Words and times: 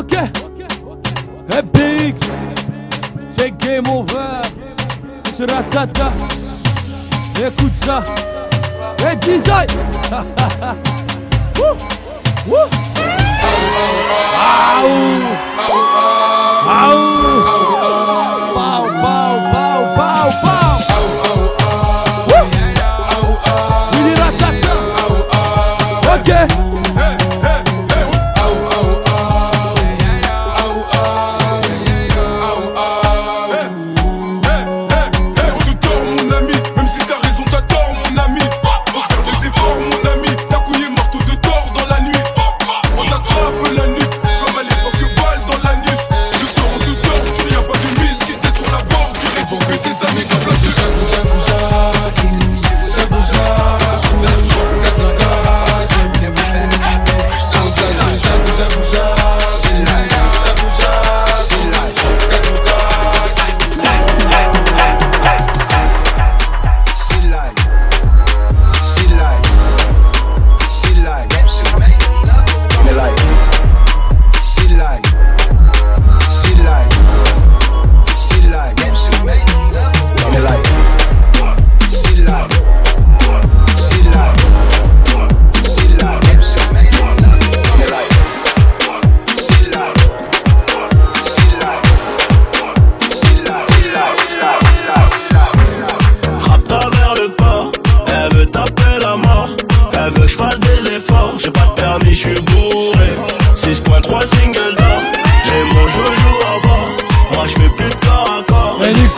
Ok. 0.00 0.14
Epic. 1.58 2.16
C'est 3.36 3.50
game 3.58 3.86
over. 3.86 4.40
C'est 5.36 5.50
ratata. 5.52 6.10
Écoute 7.36 7.76
ça. 7.84 8.02
Et 9.12 9.16
design. 9.16 9.68
Wouh. 12.48 12.66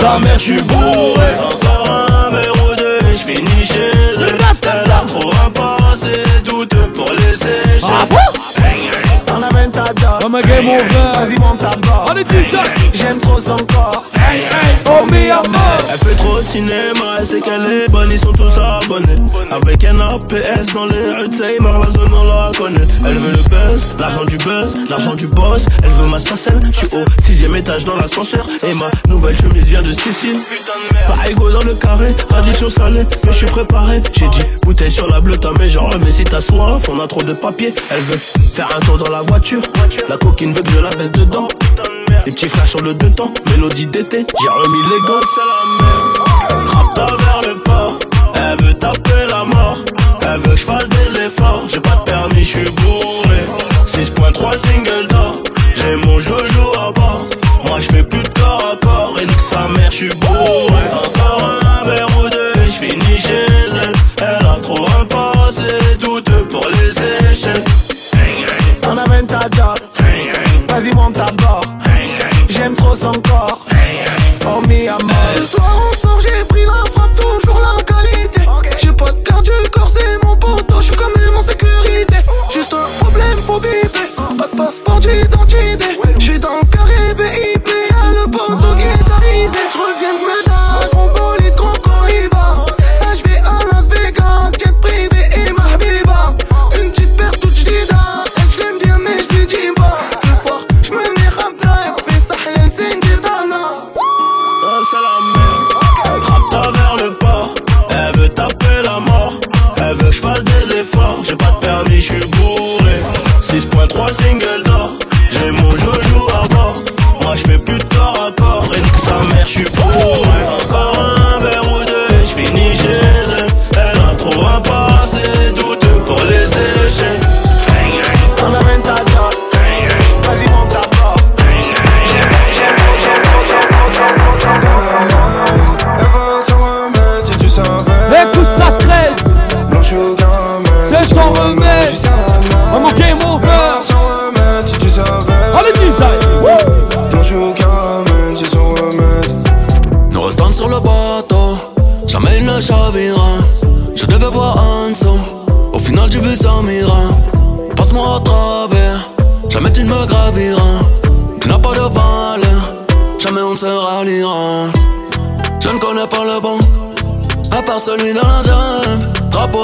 Sa 0.02 0.18
mère, 0.18 0.38
je 0.38 0.44
suis 0.44 0.62
bourré. 0.62 1.30
Encore 1.38 1.88
un 1.90 2.30
verre 2.30 2.52
ou 2.64 2.74
deux, 2.74 2.98
et 3.08 3.12
je 3.12 3.24
finis 3.24 3.64
chez 3.64 3.90
elle. 4.18 4.36
Elle 4.64 4.90
a 4.90 5.04
trop 5.06 5.30
un 5.44 5.50
passé 5.50 6.12
douteux 6.44 6.88
pour 6.94 7.10
laisser 7.12 7.62
Ah 7.82 8.06
On 9.36 9.42
amène 9.42 9.70
ta 9.70 9.84
dot, 9.84 10.24
un 10.24 10.40
game 10.40 10.66
vas-y 10.66 11.36
monte 11.38 11.60
barre 11.60 12.06
On 12.10 12.16
est 12.16 12.24
design. 12.24 12.64
J'aime 12.92 13.20
trop 13.20 13.38
son 13.38 13.56
corps 13.72 14.04
Oh, 14.86 15.06
mi 15.10 15.30
amor. 15.30 15.78
Elle 15.92 15.98
fait 15.98 16.14
trop 16.16 16.38
de 16.38 16.44
cinéma, 16.44 17.11
sait 17.32 17.40
qu'elle 17.40 17.64
est 17.64 17.90
bonne, 17.90 18.10
ils 18.12 18.18
sont 18.18 18.32
tous 18.32 18.52
abonnés. 18.58 19.14
Avec 19.50 19.84
un 19.84 19.98
APS 20.00 20.66
dans 20.74 20.84
les 20.84 21.12
rues 21.12 21.28
de 21.28 21.34
Seymour, 21.34 21.78
la 21.78 21.90
zone 21.90 22.12
on 22.12 22.24
la 22.24 22.52
connaît. 22.56 22.86
Elle 23.06 23.14
veut 23.14 23.32
le 23.32 23.48
buzz, 23.48 23.98
l'argent 23.98 24.24
du 24.24 24.36
buzz, 24.36 24.76
l'argent 24.90 25.14
du 25.14 25.26
boss. 25.26 25.64
Elle 25.82 25.90
veut 25.90 26.08
ma 26.10 26.20
sarcelle, 26.20 26.60
je 26.70 26.76
suis 26.76 26.86
au 26.88 27.04
sixième 27.24 27.54
étage 27.56 27.84
dans 27.84 27.96
l'ascenseur. 27.96 28.46
Et 28.62 28.74
ma 28.74 28.90
nouvelle 29.08 29.36
chemise 29.40 29.64
vient 29.64 29.82
de 29.82 29.92
Sicile. 29.94 30.40
Pas 31.06 31.30
égaux 31.30 31.50
dans 31.50 31.62
le 31.62 31.74
carré, 31.74 32.14
addition 32.34 32.68
salée, 32.68 33.04
mais 33.24 33.32
je 33.32 33.36
suis 33.38 33.46
préparé. 33.46 34.02
J'ai 34.12 34.28
dit 34.28 34.42
bouteille 34.62 34.90
sur 34.90 35.06
la 35.06 35.20
bleue, 35.20 35.36
mes 35.58 35.70
genre, 35.70 35.90
mais 36.04 36.12
si 36.12 36.24
t'as 36.24 36.42
soif, 36.42 36.86
on 36.90 37.00
a 37.00 37.06
trop 37.06 37.22
de 37.22 37.32
papier. 37.32 37.72
Elle 37.90 38.02
veut 38.02 38.18
faire 38.18 38.68
un 38.76 38.80
tour 38.80 38.98
dans 38.98 39.10
la 39.10 39.22
voiture, 39.22 39.62
la 40.08 40.18
coquine 40.18 40.52
veut 40.52 40.62
que 40.62 40.70
je 40.70 40.80
la 40.80 40.90
baisse 40.90 41.12
dedans. 41.12 41.48
Les 42.26 42.32
petits 42.32 42.48
flashs 42.48 42.70
sur 42.70 42.82
le 42.82 42.92
deux 42.94 43.10
temps, 43.10 43.32
mélodie 43.50 43.86
d'été, 43.86 44.26
j'ai 44.42 44.48
remis 44.48 44.82
les 44.90 45.00
gants, 45.06 45.20
c'est 45.34 45.40
la 45.40 45.86
merde. 45.86 46.11
Frappe 46.94 47.20
vers 47.22 47.40
le 47.46 47.58
port, 47.62 47.98
elle 48.36 48.64
veut 48.64 48.74
taper 48.74 49.26
la 49.30 49.44
mort. 49.44 49.78
Elle 50.22 50.40
veut 50.40 50.50
que 50.50 50.56
je 50.56 50.64
fasse 50.64 50.88
des 50.88 51.20
efforts, 51.22 51.62
j'ai 51.72 51.80
pas 51.80 51.96
de 51.96 52.10
permis, 52.10 52.44
je 52.44 52.58
suis 52.58 52.70
bourré. 52.70 53.40
6.3 53.86 54.58
single 54.58 55.06
d'or, 55.08 55.32
j'ai 55.74 55.96
mon 55.96 56.18
joujou 56.20 56.68
à 56.78 56.92
bord. 56.92 57.26
Moi 57.66 57.80
je 57.80 57.88
fais 57.88 58.02
plus 58.02 58.22
de 58.22 58.28
corps 58.28 58.72
à 58.72 58.76
corps, 58.76 59.14
et 59.20 59.26
nique 59.26 59.40
sa 59.40 59.68
mère, 59.68 59.90
je 59.90 59.96
suis 59.96 60.14
bourré. 60.16 60.84
Encore 60.92 61.50
un 61.64 61.84
verre 61.88 62.06
ou 62.18 62.28
deux, 62.28 62.52
et 62.62 62.66
je 62.66 62.86
finis 62.86 63.18
chez 63.18 63.46
elle. 63.84 63.92
Elle 64.18 64.46
a 64.46 64.56
trop 64.62 64.86
un 65.00 65.04
passé 65.04 65.96
douteux 66.00 66.46
pour 66.50 66.66
les 66.68 67.32
échelles. 67.32 67.64
On 68.86 68.96
amène 68.98 69.26
ta 69.26 69.48
dot, 69.48 69.82
vas-y 70.68 70.92
monte 70.94 71.14
ta 71.14 71.26
barre 71.42 71.62
J'aime 72.48 72.74
trop 72.76 72.94
son 72.94 73.12
corps, 73.12 73.31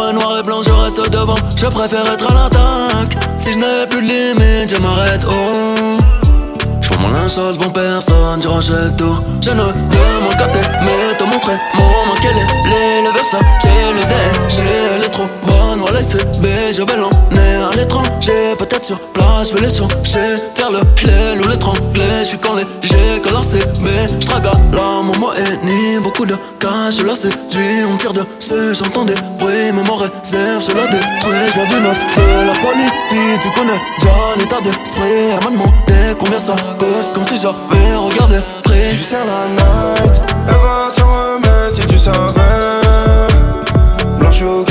est 0.08 0.12
noir 0.12 0.38
et 0.38 0.42
blanc, 0.42 0.62
je 0.62 0.70
reste 0.70 1.10
devant. 1.10 1.34
Je 1.56 1.66
préfère 1.66 2.10
être 2.12 2.30
à 2.30 2.34
l'attaque. 2.34 3.16
Si 3.36 3.52
je 3.52 3.58
n'ai 3.58 3.86
plus 3.88 4.02
de 4.02 4.06
limite, 4.06 4.74
je 4.74 4.80
m'arrête. 4.80 5.24
Oh. 5.28 5.98
Je 6.80 6.88
vois 6.88 6.98
mon 6.98 7.08
linge 7.10 7.30
sale 7.30 7.56
devant 7.56 7.70
personne, 7.70 8.42
je 8.42 8.48
rachète 8.48 8.96
tout 8.96 9.18
Je 9.40 9.50
ne 9.50 9.56
demande 9.56 10.36
qu'à 10.38 10.48
t'aimer, 10.48 11.16
te 11.18 11.24
montrer 11.24 11.54
mon 11.74 12.06
manque 12.06 12.24
Elle 12.24 12.38
est 12.38 13.02
le 13.02 13.12
Versace, 13.12 13.40
j'ai 13.62 13.92
le 13.92 14.00
déchet 14.00 14.64
Elle 14.96 15.04
est 15.04 15.10
trop 15.10 15.26
bonne 15.44 15.57
me 15.78 15.84
relaxer, 15.84 16.18
mais 16.42 16.72
je 16.72 16.82
vais 16.82 16.96
l'emmener 16.96 17.62
à 17.70 17.76
l'étranger. 17.76 18.54
Peut-être 18.58 18.84
sur 18.84 18.98
place, 19.12 19.50
je 19.50 19.54
vais 19.54 19.66
les 19.66 19.74
changer. 19.74 20.36
Faire 20.54 20.70
le 20.70 20.80
hlel 21.02 21.40
ou 21.44 21.48
l'étrangler, 21.48 22.20
je 22.20 22.24
suis 22.24 22.38
quand 22.38 22.54
j'ai 22.82 23.20
color 23.20 23.44
mais 23.80 24.06
je 24.20 24.26
traque 24.26 24.46
à 24.46 24.52
la 24.72 25.02
maman 25.02 25.32
et 25.34 25.64
ni 25.64 25.98
beaucoup 26.02 26.26
de 26.26 26.36
cash, 26.58 26.98
je 26.98 27.06
la 27.06 27.14
séduis. 27.14 27.84
On 27.90 27.96
tire 27.96 28.12
dessus, 28.12 28.74
j'entends 28.74 29.04
des 29.04 29.14
bruits, 29.38 29.72
mais 29.72 29.82
mon 29.86 29.94
réserve, 29.94 30.62
je 30.68 30.76
la 30.76 30.86
détruis. 30.86 31.48
Je 31.54 31.60
du 31.60 31.80
de 31.80 32.46
la 32.46 32.52
qualité, 32.52 33.22
tu 33.42 33.50
connais 33.50 33.80
déjà 34.00 34.14
l'état 34.38 34.60
d'esprit. 34.60 35.30
Elle 35.32 35.44
m'a 35.44 35.50
demandé 35.50 36.16
combien 36.18 36.38
ça 36.38 36.56
coûte, 36.78 37.12
comme 37.14 37.24
si 37.24 37.36
j'avais 37.36 37.94
regardé 37.96 38.38
prix. 38.64 38.90
Je 38.92 39.02
sers 39.02 39.24
la 39.24 39.46
night, 39.48 40.22
elle 40.48 40.54
va 40.54 40.90
s'en 40.96 41.06
remettre 41.06 41.80
si 41.80 41.86
tu 41.86 41.98
savais. 41.98 42.68
Blanche 44.18 44.42
au 44.42 44.67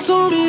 So 0.00 0.30
me 0.30 0.39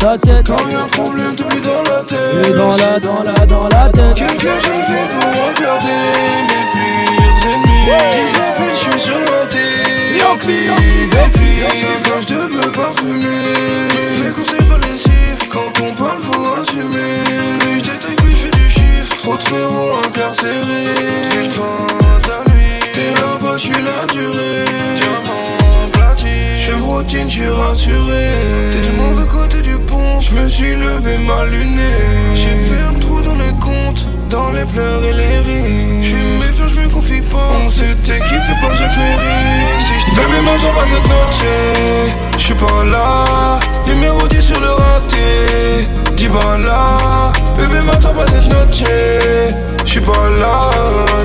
ta 0.00 0.18
tête. 0.18 0.46
Quand 0.46 0.68
y'a 0.70 0.80
un 0.80 0.86
problème, 0.86 1.36
t'es 1.36 1.44
plus 1.44 1.60
dans 1.60 1.82
la 1.82 2.02
tête. 2.04 2.56
Dans 2.56 2.76
la, 2.76 2.98
dans 2.98 3.22
la, 3.22 3.46
dans 3.46 3.68
la 3.68 3.88
tête. 3.90 4.14
Qu'est-ce 4.16 4.34
que 4.34 4.48
j'ai 4.64 4.82
fait 4.88 5.06
pour 5.20 5.30
regarder 5.30 6.00
mes 6.48 6.64
pires 6.72 7.46
ennemis 7.52 7.84
Qui 8.10 8.36
s'appelle, 8.36 8.74
je 8.74 8.90
suis 8.90 9.00
sur 9.00 9.18
le 9.18 9.48
thé 9.48 10.89
m'entends 40.60 40.78
pas 40.78 40.86
cette 40.86 41.08
noche 41.08 42.38
J'suis 42.38 42.54
pas 42.54 42.84
là. 42.84 43.58
Numéro 43.86 44.26
10 44.28 44.40
sur 44.40 44.60
le 44.60 44.70
raté. 44.70 45.88
10 46.16 46.28
balles 46.28 46.70
Bébé 47.56 47.80
m'entends 47.84 48.12
pas 48.14 48.26
cette 48.26 48.46
noche 48.46 48.88
J'suis 49.84 50.00
pas 50.00 50.30
là. 50.38 50.70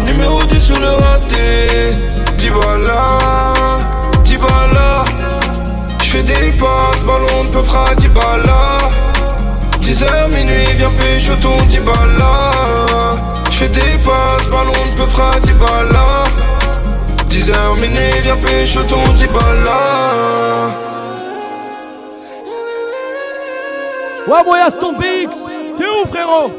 Numéro 0.06 0.44
10 0.44 0.60
sur 0.60 0.80
le 0.80 0.92
raté. 0.92 1.96
10 2.38 2.50
balles 2.50 2.92
10 4.24 4.38
balles 4.38 5.06
J'fais 6.02 6.24
des 6.24 6.52
passes, 6.54 7.02
ballon 7.06 7.44
de 7.46 7.50
peu 7.50 7.64
fera 7.64 7.94
10 7.96 8.08
balles 8.10 8.42
10h 9.82 10.34
minuit, 10.34 10.66
viens 10.78 10.90
pécho 10.92 11.34
ton 11.42 11.58
10 11.66 11.80
balles 11.80 12.24
J'fais 13.52 13.68
des 13.70 13.98
passes, 14.04 14.48
ballon 14.50 14.72
de 14.72 15.02
peu 15.02 15.08
fera 15.08 15.40
10 15.42 15.54
balles 15.54 16.25
10h 17.46 17.80
minuit, 17.80 18.22
viens 18.24 18.38
pécho 18.38 18.82
ton 18.90 19.08
10 19.14 19.28
balles 19.28 19.70
Ouais, 24.28 24.72
ton 24.80 24.94
BX. 24.94 25.30
T'es 25.78 25.86
où, 25.86 26.08
frérot? 26.10 26.52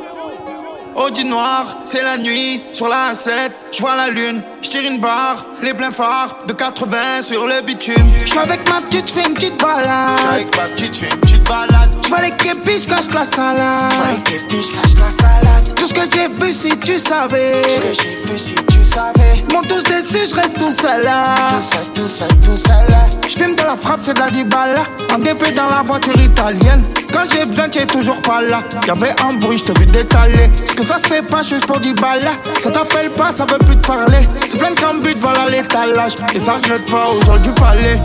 Audi 0.95 1.25
noir, 1.25 1.79
c'est 1.85 2.03
la 2.03 2.17
nuit, 2.17 2.63
sur 2.73 2.87
la 2.87 3.15
7, 3.15 3.51
je 3.73 3.81
vois 3.81 3.97
la 3.97 4.11
lune, 4.11 4.41
je 4.63 4.71
tire 4.71 4.89
une 4.89 5.01
barre, 5.01 5.45
les 5.61 5.75
pleins 5.75 5.91
phares 5.91 6.37
de 6.47 6.53
80 6.53 7.23
sur 7.23 7.49
le 7.49 7.63
bitume. 7.63 8.13
Je 8.21 8.27
suis 8.27 8.39
avec 8.39 8.61
ma 8.69 8.81
petite, 8.81 9.11
fais 9.11 9.27
une 9.27 9.35
petite 9.35 9.61
balade. 9.61 10.17
J'suis 10.19 10.29
avec 10.29 10.57
ma 10.57 10.63
petite, 10.63 10.97
fais 10.97 11.09
une 11.09 11.21
petite 11.21 11.49
balade 11.49 11.97
Je 12.01 12.09
vois 12.09 12.21
les 12.21 12.31
képis, 12.31 12.85
je 12.85 12.89
cache 12.89 13.13
la 13.13 13.25
salade. 13.25 13.93
Avec 14.05 14.31
les 14.31 14.47
piches, 14.47 14.71
cache 14.71 14.95
la 15.01 15.25
salade 15.25 15.75
Tout 15.75 15.89
ce 15.89 15.95
que 15.95 16.01
j'ai 16.15 16.29
vu, 16.29 16.55
si 16.55 16.79
tu 16.79 16.99
savais. 17.01 17.63
Ce 17.63 17.81
que 17.81 18.03
j'ai 18.03 18.33
vu 18.33 18.39
si 18.39 18.55
tu 18.55 18.85
savais 18.85 19.36
Tous 19.63 19.83
dessus, 19.83 20.29
je 20.31 20.35
reste 20.35 20.59
tout 20.59 20.71
seul 20.71 21.03
là. 21.03 21.23
Tout 21.49 21.63
seul, 21.63 21.93
tout 21.95 22.09
seul, 22.09 22.29
tout 22.45 22.57
seul 22.57 22.87
Je 23.27 23.37
fume 23.37 23.57
de 23.57 23.63
la 23.63 23.75
frappe, 23.75 24.01
c'est 24.03 24.13
de 24.13 24.21
la 24.21 24.29
dibala. 24.29 24.85
En 25.15 25.19
DP 25.19 25.55
dans 25.55 25.65
la 25.65 25.83
voiture 25.83 26.15
italienne. 26.21 26.83
Quand 27.11 27.23
j'ai 27.33 27.47
besoin, 27.47 27.69
t'es 27.69 27.87
toujours 27.87 28.21
pas 28.21 28.43
là. 28.43 28.63
Y'avait 28.87 29.15
un 29.23 29.35
bruit, 29.35 29.57
je 29.59 29.65
te 29.65 29.79
vu 29.79 29.87
détaler. 29.87 30.51
Ce 30.67 30.75
que 30.75 30.85
ça 30.85 30.99
se 30.99 31.07
fait 31.07 31.23
pas 31.23 31.43
juste 31.43 31.67
pour 31.67 31.81
10 31.81 31.95
balles. 31.95 32.29
Ça 32.61 32.71
t'appelle 32.71 33.11
pas, 33.11 33.33
ça 33.33 33.47
veut 33.47 33.59
plus 33.59 33.77
te 33.77 33.87
parler. 33.87 34.29
C'est 34.47 34.59
plein 34.59 34.71
de 34.71 34.79
cambutes, 34.79 35.19
voilà 35.21 35.47
l'étalage. 35.51 36.17
Et 36.35 36.39
ça 36.39 36.55
regrette 36.55 36.85
pas 36.91 37.39
du 37.39 37.51
palais. 37.53 37.99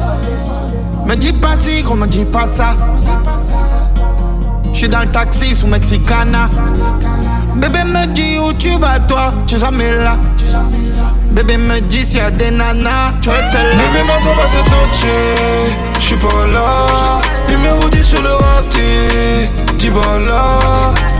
Me 1.06 1.16
dis 1.16 1.34
pas 1.34 1.60
si, 1.60 1.84
gros, 1.84 1.96
me 1.96 2.08
dis 2.08 2.26
pas 2.26 2.48
ça. 2.48 2.76
J'suis 4.74 4.88
dans 4.88 5.02
le 5.02 5.12
taxi 5.12 5.54
sous 5.54 5.68
Mexicana. 5.68 6.50
Bébé 7.56 7.84
me 7.84 8.06
dit 8.08 8.40
où 8.40 8.54
tu 8.54 8.70
vas 8.80 9.00
toi, 9.00 9.34
tu 9.46 9.56
es 9.56 9.60
jamais 9.60 9.92
là. 9.98 10.18
Bébé 11.32 11.58
me 11.58 11.80
dit 11.82 12.06
s'il 12.06 12.18
y 12.18 12.22
a 12.22 12.30
des 12.30 12.52
nanas, 12.52 13.14
tu 13.22 13.30
restes 13.30 13.54
là. 13.54 13.60
Bébé 13.60 14.04
m'entends 14.06 14.36
pas 14.36 14.48
cette 14.48 14.70
noche 14.70 15.12
J'suis 16.00 16.16
pas 16.18 16.28
là. 16.54 16.86
Numéro 17.48 17.90
10 17.90 18.04
sur 18.04 18.22
le 18.22 18.34
raté 18.34 19.50
10 19.78 19.90
balles 19.90 20.32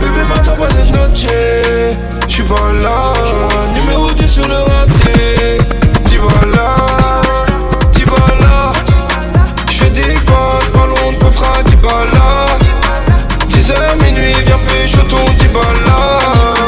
Bébé 0.00 0.22
m'entends 0.28 0.56
pas 0.56 0.68
cette 0.70 0.90
noche 0.94 1.26
J'suis 2.28 2.42
pas 2.42 2.72
là. 2.82 3.12
Numéro 3.74 4.10
10 4.12 4.28
sur 4.28 4.46
le 4.46 4.56
raté 4.56 5.58
10 6.06 6.18
balles 6.18 6.60
10 7.92 8.04
balles 8.04 8.48
J'fais 9.70 9.90
des 9.90 10.02
passes 10.02 10.70
Ballon 10.72 11.12
de 11.12 11.16
peu 11.18 11.30
fera 11.30 11.62
10 11.64 11.76
balles 11.76 12.20
10h 13.48 14.02
minuit 14.04 14.34
viens 14.44 14.58
pécho 14.58 15.00
ton 15.08 15.24
10 15.38 15.48
balles 15.48 15.62
J'fais 15.62 16.61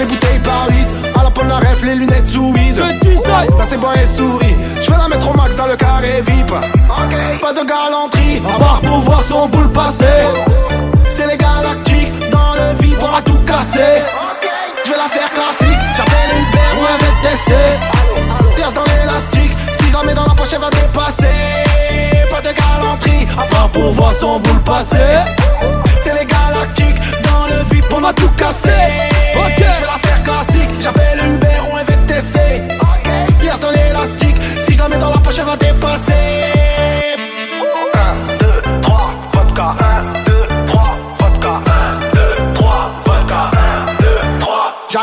Des 0.00 0.06
bouteilles 0.06 0.38
par 0.38 0.66
8 0.70 0.88
À 1.14 1.24
la 1.24 1.30
pomme 1.30 1.48
la 1.48 1.58
ref, 1.58 1.82
les 1.82 1.94
lunettes 1.94 2.30
sous 2.30 2.54
vide. 2.54 2.78
Là 2.78 3.64
c'est 3.68 3.76
bon 3.76 3.92
et 3.92 4.06
souris. 4.06 4.56
Je 4.80 4.90
vais 4.90 4.96
la 4.96 5.08
mettre 5.08 5.30
au 5.30 5.36
max 5.36 5.54
dans 5.56 5.66
le 5.66 5.76
carré 5.76 6.22
VIP 6.26 6.48
Pas 6.48 7.52
de 7.52 7.68
galanterie. 7.68 8.40
À 8.48 8.58
part 8.58 8.80
pour 8.80 9.00
voir 9.00 9.22
son 9.22 9.46
boule 9.48 9.68
passer. 9.68 10.24
C'est 11.10 11.26
les 11.26 11.36
galactiques 11.36 12.30
Dans 12.30 12.54
le 12.54 12.82
vide 12.82 12.96
on 13.02 13.12
va 13.12 13.20
tout 13.20 13.38
casser. 13.44 14.00
Je 14.86 14.90
vais 14.90 14.96
la 14.96 15.04
faire 15.04 15.30
classique. 15.34 15.78
J'appelle 15.94 16.30
Uber 16.48 16.80
ou 16.80 16.84
un 16.86 16.96
VTC 16.96 17.54
Pièce 18.56 18.72
dans 18.72 18.84
l'élastique. 18.84 19.52
Si 19.82 19.90
je 19.90 19.92
la 19.92 20.02
mets 20.02 20.14
dans 20.14 20.24
la 20.24 20.34
poche 20.34 20.48
elle 20.54 20.60
va 20.60 20.70
dépasser. 20.70 21.36
Pas 22.30 22.40
de 22.40 22.54
galanterie. 22.54 23.26
À 23.38 23.42
part 23.54 23.68
pour 23.68 23.92
voir 23.92 24.12
son 24.18 24.40
boule 24.40 24.60
passer. 24.60 25.20
C'est 26.02 26.18
les 26.18 26.24
galactiques 26.24 27.22
Dans 27.22 27.54
le 27.54 27.64
vide 27.64 27.84
on 27.94 28.00
va 28.00 28.14
tout 28.14 28.30
casser 28.38 28.89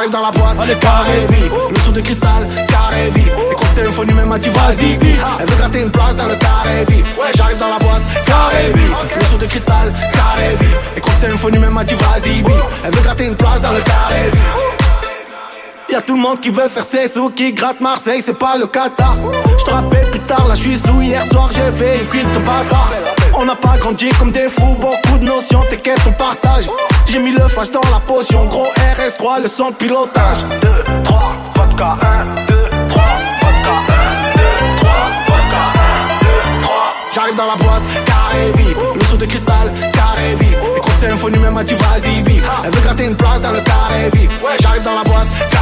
J'arrive 0.08 0.22
dans 0.22 0.22
la 0.22 0.32
boîte, 0.32 0.70
est 0.70 0.80
carré 0.80 1.28
vie 1.30 1.50
Le 1.70 1.80
son 1.82 1.92
de 1.92 2.00
cristal, 2.00 2.44
carré 2.68 3.10
vie 3.14 3.26
Et 3.52 3.56
quand 3.56 3.66
c'est 3.72 3.86
une 3.86 3.92
folie, 3.92 4.14
même 4.14 4.30
m'a 4.30 4.38
dit 4.38 4.50
vas-y 4.50 4.98
Elle 5.40 5.50
veut 5.50 5.56
gratter 5.58 5.82
une 5.82 5.92
place 5.92 6.16
dans 6.16 6.28
le 6.28 6.36
carré 6.36 6.86
vie 6.88 7.04
J'arrive 7.36 7.58
dans 7.58 7.68
la 7.68 7.80
boîte, 7.80 8.04
carré 8.26 8.72
vie 8.74 8.94
Le 9.16 9.26
son 9.26 9.38
de 9.38 9.46
cristal, 9.46 9.90
carré 10.14 10.56
vie 10.60 10.76
Et 10.96 11.02
quand 11.02 11.12
c'est 11.18 11.30
une 11.30 11.38
folie, 11.38 11.60
même 11.60 11.74
m'a 11.74 11.84
dit 11.84 11.96
vas-y 11.96 12.44
Elle 12.86 12.96
veut 12.96 13.02
gratter 13.02 13.26
une 13.26 13.36
place 13.36 13.62
dans 13.62 13.72
le 13.72 13.82
carré 13.82 14.30
vie 14.32 15.94
Y'a 15.94 16.02
tout 16.02 16.16
le 16.16 16.22
monde 16.22 16.40
qui 16.40 16.50
veut 16.50 16.70
faire 16.70 16.86
ses 16.86 17.10
sous, 17.10 17.30
qui 17.30 17.52
gratte 17.54 17.82
Marseille, 17.82 18.22
c'est 18.22 18.38
pas 18.38 18.58
le 18.58 18.68
Qatar. 18.68 19.18
Je 19.60 19.64
te 19.66 19.70
rappelle 19.72 20.10
plus 20.12 20.22
tard, 20.22 20.48
là 20.48 20.56
je 20.56 20.62
suis 20.62 20.78
sous, 20.78 21.02
hier 21.02 21.26
soir 21.32 21.50
j'ai 21.52 21.72
fait 21.74 22.02
une 22.02 22.08
cuite 22.08 22.32
de 22.32 22.40
bâtard. 22.40 22.92
On 23.40 23.46
n'a 23.46 23.56
pas 23.56 23.78
grandi 23.78 24.10
comme 24.18 24.32
des 24.32 24.50
fous, 24.50 24.76
beaucoup 24.80 25.20
de 25.20 25.24
notions, 25.24 25.62
t'inquiète, 25.70 26.00
on 26.08 26.12
partage. 26.12 26.66
J'ai 27.06 27.20
mis 27.20 27.32
le 27.32 27.48
flash 27.48 27.70
dans 27.70 27.82
la 27.92 28.00
potion, 28.00 28.46
gros 28.46 28.66
RS3, 28.98 29.44
le 29.44 29.48
son 29.48 29.70
de 29.70 29.76
pilotage. 29.76 30.44
2, 30.60 30.70
3, 31.04 31.36
vodka, 31.56 31.98
1, 32.02 32.26
2, 32.48 32.70
3, 32.90 33.04
vodka, 33.42 33.76
1, 33.90 34.38
2, 34.38 34.44
3, 34.78 34.92
vodka, 35.28 35.64
1, 35.76 36.60
2, 36.60 36.62
3. 36.62 36.74
J'arrive 37.14 37.36
dans 37.36 37.46
la 37.46 37.56
boîte, 37.56 37.84
carré 38.06 38.52
vie, 38.56 38.74
le 38.96 39.06
son 39.06 39.18
de 39.18 39.26
cristal, 39.26 39.70
carré 39.94 40.36
quand 40.82 40.92
c'est 40.98 41.12
info, 41.12 41.30
même 41.30 41.54
m'a 41.54 41.64
dit 41.64 41.76
vas-y, 41.76 42.24
vie. 42.24 42.42
Elle 42.64 42.72
veut 42.72 42.82
gratter 42.82 43.06
une 43.06 43.16
place 43.16 43.42
dans 43.42 43.52
le 43.52 43.62
carré 43.62 44.10
vie. 44.14 44.28
J'arrive 44.60 44.82
dans 44.82 44.96
la 44.96 45.04
boîte, 45.04 45.28
carré 45.52 45.57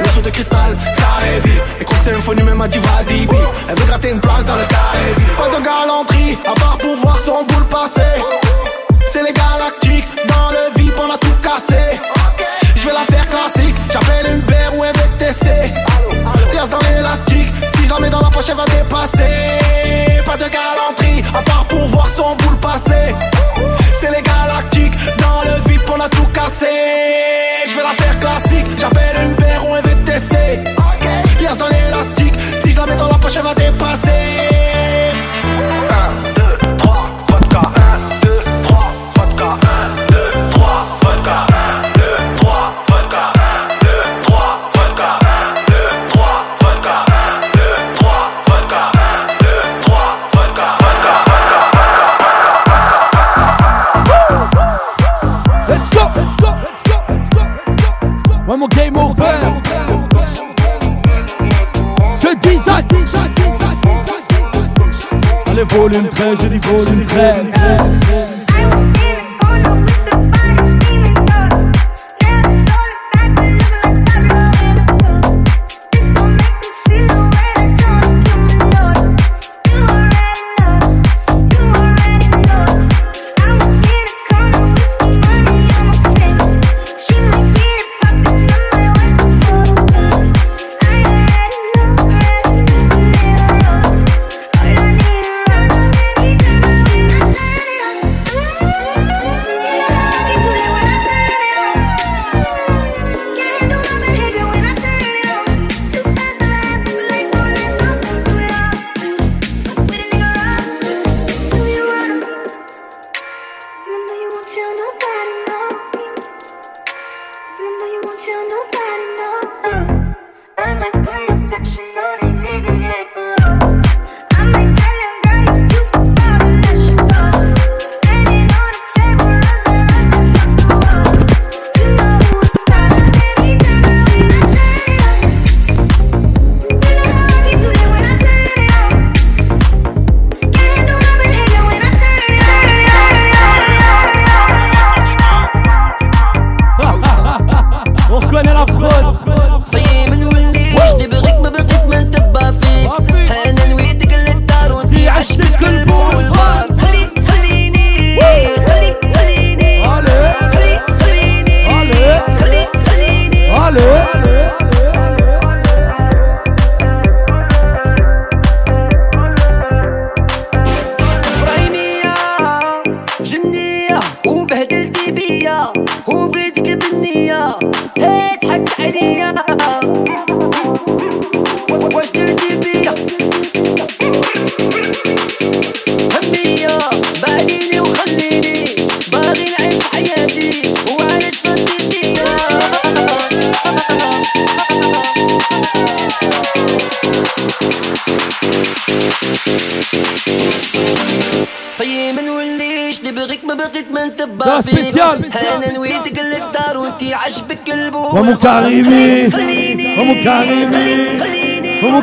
le 0.00 0.08
son 0.14 0.20
de 0.20 0.30
cristal, 0.30 0.72
carré 0.96 1.40
vie. 1.44 1.60
Et 1.80 1.84
quand 1.84 1.96
c'est 2.00 2.14
info, 2.14 2.34
même 2.34 2.54
m'a 2.54 2.68
dit 2.68 2.78
vas-y. 2.78 3.26
Elle 3.68 3.78
veut 3.78 3.86
gratter 3.86 4.10
une 4.10 4.20
place 4.20 4.44
dans 4.46 4.56
le 4.56 4.64
carré 4.64 5.14
vie. 5.16 5.24
Pas 5.36 5.48
de 5.48 5.64
galanterie, 5.64 6.38
à 6.46 6.54
part 6.54 6.78
pour 6.78 6.96
voir 6.96 7.18
son 7.18 7.44
boule 7.44 7.66
passer. 7.66 8.02
C'est 9.08 9.22
les 9.22 9.32
galactiques, 9.32 10.08
dans 10.26 10.50
le 10.50 10.80
vide 10.80 10.94
on 10.98 11.10
a 11.12 11.18
tout 11.18 11.34
cassé. 11.42 12.00
Je 12.74 12.86
vais 12.86 12.92
la 12.92 13.04
faire 13.04 13.26
classique, 13.28 13.76
j'appelle 13.90 14.38
Uber 14.38 14.76
ou 14.76 14.82
VTC. 14.82 15.72
Lias 16.52 16.68
dans 16.68 16.78
l'élastique, 16.80 17.48
si 17.76 17.86
je 17.86 18.02
mets 18.02 18.10
dans 18.10 18.20
la 18.20 18.30
poche 18.30 18.46
elle 18.48 18.56
va 18.56 18.64
dépasser. 18.64 20.22
Pas 20.24 20.36
de 20.36 20.48
galanterie, 20.48 21.22
à 21.34 21.42
part 21.42 21.64
pour 21.66 21.86
voir 21.88 22.06
son 22.08 22.34
boule 22.36 22.56
passer. 22.56 23.14
Poxa, 33.26 33.42
vai 33.42 33.56
ter 33.56 33.72
passeio 33.72 34.35
volume 65.76 66.08
13, 66.08 66.38
j'ai 66.40 66.48
dit 66.48 66.58
volume 66.58 67.04
13. 67.06 67.95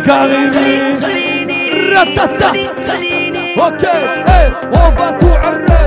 كريمي 0.00 1.00
خليني 1.00 1.58
Ratata. 1.94 2.50
خليني 2.50 3.38
Ok, 3.66 3.82
hey, 4.28 4.46
on 4.72 4.90
va 4.98 5.08
tout 5.20 5.36
arrêter 5.46 5.84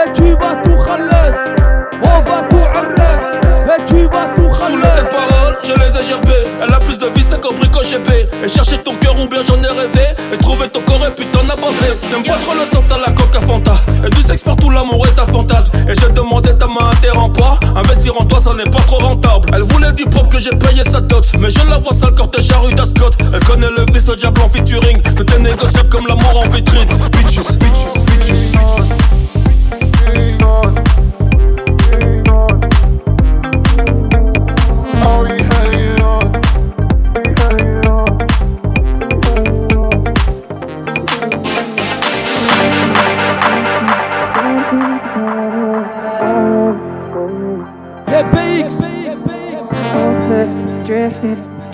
et 0.00 0.08
tu 0.16 0.28
vas 0.40 0.56
tout 0.64 0.78
khalas. 0.86 1.36
On 2.02 2.18
va 2.28 2.38
tout 2.50 2.66
arrêter 2.78 3.14
et 3.72 3.80
tu 3.90 4.00
vas 4.12 4.26
tout 4.36 4.54
Sous 4.54 4.76
le 4.76 4.82
khalas. 4.82 4.96
tes 4.96 5.06
paroles, 5.16 5.56
je 5.68 5.72
les 5.80 5.92
ai 5.98 6.02
gerbées. 6.08 6.44
Elle 6.62 6.72
a 6.74 6.78
plus 6.78 6.98
de 6.98 7.06
vie, 7.14 7.22
c'est 7.28 7.40
qu'au 7.40 7.52
bricot 7.52 7.82
GP. 7.90 8.10
Et 8.44 8.48
chercher 8.48 8.78
ton 8.78 8.94
cœur 9.02 9.14
ou 9.22 9.26
bien 9.28 9.40
j'en 9.46 9.60
ai 9.62 9.72
rêvé. 9.80 10.06
Et 10.32 10.38
trouver 10.38 10.68
ton 10.68 10.80
corps 10.88 11.04
et 11.06 11.10
puis 11.16 11.26
t'en 11.26 11.46
as 11.54 11.58
pas 11.64 11.72
fait. 11.80 11.94
T'aimes 12.10 12.26
pas 12.32 12.38
trop 12.44 12.54
le 12.60 12.64
sang, 12.72 12.82
t'as 12.88 12.98
la 13.06 13.12
coca 13.12 13.40
fanta. 13.48 13.74
Et 14.06 14.10
du 14.16 14.22
sexe 14.22 14.42
partout, 14.42 14.70
l'amour 14.70 15.06
est 15.06 15.18
un 15.20 15.26
fantasme. 15.26 15.70
Et 15.88 15.94
j'ai 15.98 16.10
demandé 16.20 16.50
ta 16.56 16.66
main, 16.66 16.90
t'es 17.02 17.12
pas. 17.40 17.58
Investir 18.01 18.19
en 18.19 18.25
toi, 18.25 18.39
ça 18.39 18.51
n'est 18.55 18.63
pas 18.63 18.79
trop 18.79 18.97
rentable. 18.97 19.51
Elle 19.53 19.61
voulait 19.61 19.91
du 19.91 20.05
pop 20.05 20.27
que 20.27 20.39
j'ai 20.39 20.49
payé 20.49 20.81
sa 20.83 21.01
dot. 21.01 21.23
Mais 21.37 21.51
je 21.51 21.59
la 21.69 21.77
vois 21.77 21.93
sale 21.93 22.15
cortège 22.15 22.51
à 22.51 22.57
rue 22.57 22.73
d'Ascot. 22.73 23.11
Elle 23.31 23.39
connaît 23.41 23.69
le 23.69 23.85
vice, 23.93 24.07
le 24.07 24.15
diable 24.15 24.41
en 24.41 24.49
featuring. 24.49 24.99
Tout 25.15 25.31
est 25.31 25.39
négociable 25.39 25.87
comme 25.87 26.07
l'amour 26.07 26.41
en 26.43 26.49
vitrine. 26.49 26.89
Bitches, 27.11 27.57
bitches. 27.59 27.80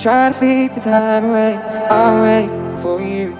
Try 0.08 0.30
to 0.30 0.34
sleep 0.34 0.74
the 0.74 0.80
time 0.80 1.26
away. 1.26 1.56
I'll 1.92 2.24
wait 2.24 2.50
for 2.82 3.02
you. 3.02 3.38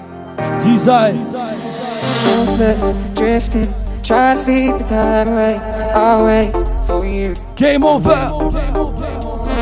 Desire. 0.62 1.14
Hopeless, 1.14 2.90
drifting. 3.14 4.02
Try 4.02 4.34
to 4.34 4.38
sleep 4.38 4.76
the 4.76 4.84
time 4.84 5.28
away. 5.28 5.56
I'll 5.94 6.26
wait 6.26 6.52
for 6.86 7.06
you. 7.06 7.34
Game 7.56 7.84
over. 7.84 8.14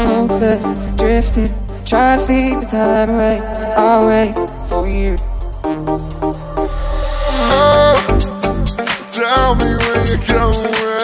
Hopeless, 0.05 0.73
drifting. 0.97 1.47
Try 1.85 2.16
to 2.16 2.23
sleep 2.23 2.59
the 2.59 2.66
time 2.66 3.11
away. 3.11 3.40
I'll 3.77 4.09
wait 4.09 4.35
for 4.69 4.88
you. 4.88 5.14
Oh, 7.55 7.95
tell 9.12 9.55
me 9.55 9.77
where 9.77 10.07
you're 10.09 10.27
going. 10.27 10.96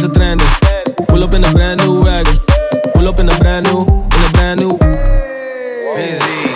Is 0.00 0.06
een 0.06 0.12
trending. 0.12 0.50
Pull 1.06 1.22
up 1.22 1.34
in 1.34 1.44
a 1.44 1.50
brand 1.52 1.80
new 1.80 2.02
wagon. 2.02 2.38
Pull 2.92 3.06
up 3.06 3.18
in 3.18 3.28
a 3.28 3.36
brand 3.38 3.66
new, 3.66 3.86
in 3.86 4.24
a 4.24 4.30
brand 4.32 4.58
new. 4.60 4.78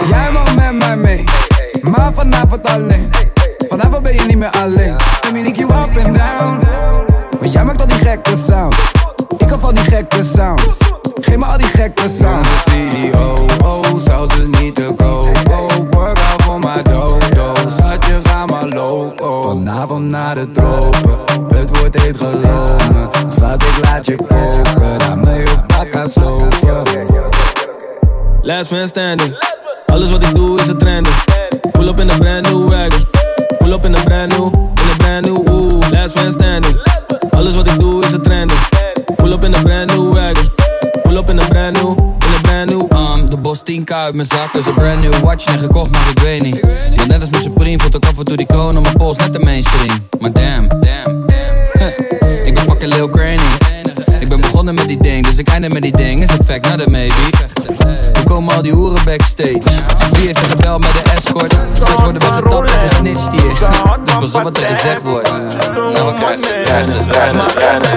Jij 0.08 0.30
mag 0.32 0.54
met 0.54 0.74
mij 0.78 0.96
mee, 0.96 1.24
maar 1.82 2.12
vanavond 2.14 2.68
alleen. 2.68 3.10
Vanavond 3.68 4.02
ben 4.02 4.14
je 4.14 4.20
niet 4.20 4.36
meer 4.36 4.50
alleen. 4.50 4.96
Let 5.22 5.32
me 5.32 5.42
link 5.42 5.56
you 5.56 5.68
up 5.68 6.04
and 6.04 6.16
down. 6.16 6.58
Want 7.40 7.52
jij 7.52 7.64
maakt 7.64 7.80
al 7.80 7.86
die 7.86 7.96
gekke 7.96 8.36
sounds. 8.46 8.76
Ik 9.38 9.48
hou 9.48 9.60
van 9.60 9.74
die 9.74 9.84
gekke 9.84 10.22
sounds. 10.34 10.78
Geef 11.20 11.36
me 11.36 11.44
al 11.44 11.58
die 11.58 11.66
gekke 11.66 12.08
sounds. 12.18 12.48
De 12.48 12.70
CEO, 12.70 13.46
oh, 13.64 13.98
zou 14.04 14.30
ze 14.34 14.48
niet 14.60 14.74
te 14.74 14.94
koop. 14.96 15.28
Oh, 15.50 15.90
work 15.90 16.18
out 16.18 16.42
voor 16.42 16.58
mijn 16.58 16.84
dodo. 16.84 17.54
Schatje, 17.68 18.20
ga 18.22 18.46
maar 18.46 18.68
loco. 18.68 19.42
Vanavond 19.42 20.04
naar 20.04 20.34
de 20.34 20.52
tropen. 20.52 21.18
Het 21.48 21.78
wordt 21.78 22.00
heet 22.00 22.18
gelopen. 22.18 23.32
Ik 23.54 23.78
laat 23.82 24.06
je 24.06 24.16
gaan 25.90 26.08
slopen. 26.08 26.48
Last 28.42 28.70
man 28.70 28.86
standing. 28.86 29.36
Alles 29.86 30.10
wat 30.10 30.22
ik 30.22 30.34
doe 30.34 30.60
is 30.60 30.66
een 30.66 30.78
trending. 30.78 31.14
Pull 31.72 31.88
up 31.88 32.00
in 32.00 32.10
a 32.10 32.18
brand 32.18 32.50
new 32.50 32.68
wagon. 32.68 33.06
Pull 33.58 33.72
up 33.72 33.84
in 33.84 33.94
a 33.94 34.02
brand 34.02 34.32
new, 34.32 34.52
in 34.52 34.90
a 34.90 34.96
brand 34.96 35.24
new, 35.24 35.48
ooh, 35.48 35.90
last 35.90 36.14
man 36.14 36.32
standing. 36.32 36.82
Alles 37.30 37.54
wat 37.54 37.66
ik 37.66 37.78
doe 37.78 38.04
is 38.04 38.12
een 38.12 38.22
trending. 38.22 38.60
Pull 39.16 39.32
up 39.32 39.44
in 39.44 39.54
a 39.54 39.62
brand 39.62 39.90
new 39.90 40.12
wagon. 40.12 40.50
Pull 41.02 41.16
up 41.16 41.28
in 41.30 41.40
a 41.40 41.44
brand 41.48 41.82
new, 41.82 41.96
in 41.98 42.34
a 42.34 42.40
brand 42.42 42.70
new. 42.70 42.92
Um, 42.92 43.30
de 43.30 43.36
bos 43.36 43.60
10k 43.60 43.84
uit 43.84 44.14
mijn 44.14 44.28
zak, 44.28 44.52
dus 44.52 44.66
een 44.66 44.74
brand 44.74 45.02
new 45.02 45.14
watch 45.14 45.44
en 45.44 45.58
gekocht, 45.58 45.90
maar 45.90 46.08
ik 46.10 46.18
weet 46.18 46.42
niet. 46.42 46.60
Ja, 46.96 47.04
net 47.04 47.20
als 47.20 47.30
mijn 47.30 47.42
Supreme, 47.42 47.78
voelt 47.78 47.96
ook 47.96 48.04
af 48.04 48.18
en 48.18 48.24
toe 48.24 48.36
die 48.36 48.46
kroon 48.46 48.76
op 48.76 48.82
mijn 48.82 48.96
pols, 48.96 49.16
net 49.16 49.32
de 49.32 49.38
mainstream. 49.38 50.06
Maar 50.18 50.32
damn, 50.32 50.68
damn. 50.68 50.93
Ik 52.84 52.90
ben 52.90 52.98
fucking 52.98 52.98
Lil 52.98 53.08
Granny. 53.12 54.20
Ik 54.20 54.28
ben 54.28 54.40
begonnen 54.40 54.74
met 54.74 54.88
die 54.88 54.98
ding, 54.98 55.26
dus 55.26 55.36
ik 55.36 55.48
eindig 55.48 55.72
met 55.72 55.82
die 55.82 55.96
ding. 55.96 56.22
Is 56.22 56.30
een 56.30 56.44
fact, 56.44 56.68
not 56.68 56.86
a 56.86 56.90
maybe. 56.90 57.14
Nu 58.14 58.22
komen 58.24 58.54
al 58.54 58.62
die 58.62 58.72
hoeren 58.72 59.04
backstage. 59.04 59.62
Wie 60.10 60.26
heeft 60.26 60.38
er 60.38 60.50
gebeld 60.50 60.80
met 60.80 60.92
de 60.92 61.10
escort? 61.16 61.56
Straks 61.74 62.02
worden 62.02 62.22
we 62.22 62.26
getapt 62.26 62.70
en 62.70 62.88
gesnitcht 62.88 63.30
hier. 63.30 63.42
Dus 64.04 64.18
pas 64.18 64.34
op 64.34 64.42
wat 64.42 64.58
er 64.58 64.66
gezegd 64.66 65.02
wordt. 65.02 65.32
Nou, 65.32 66.06
we 66.06 66.12
krijgen 66.14 66.64
krijgen 66.64 67.06
krijgen 67.06 67.90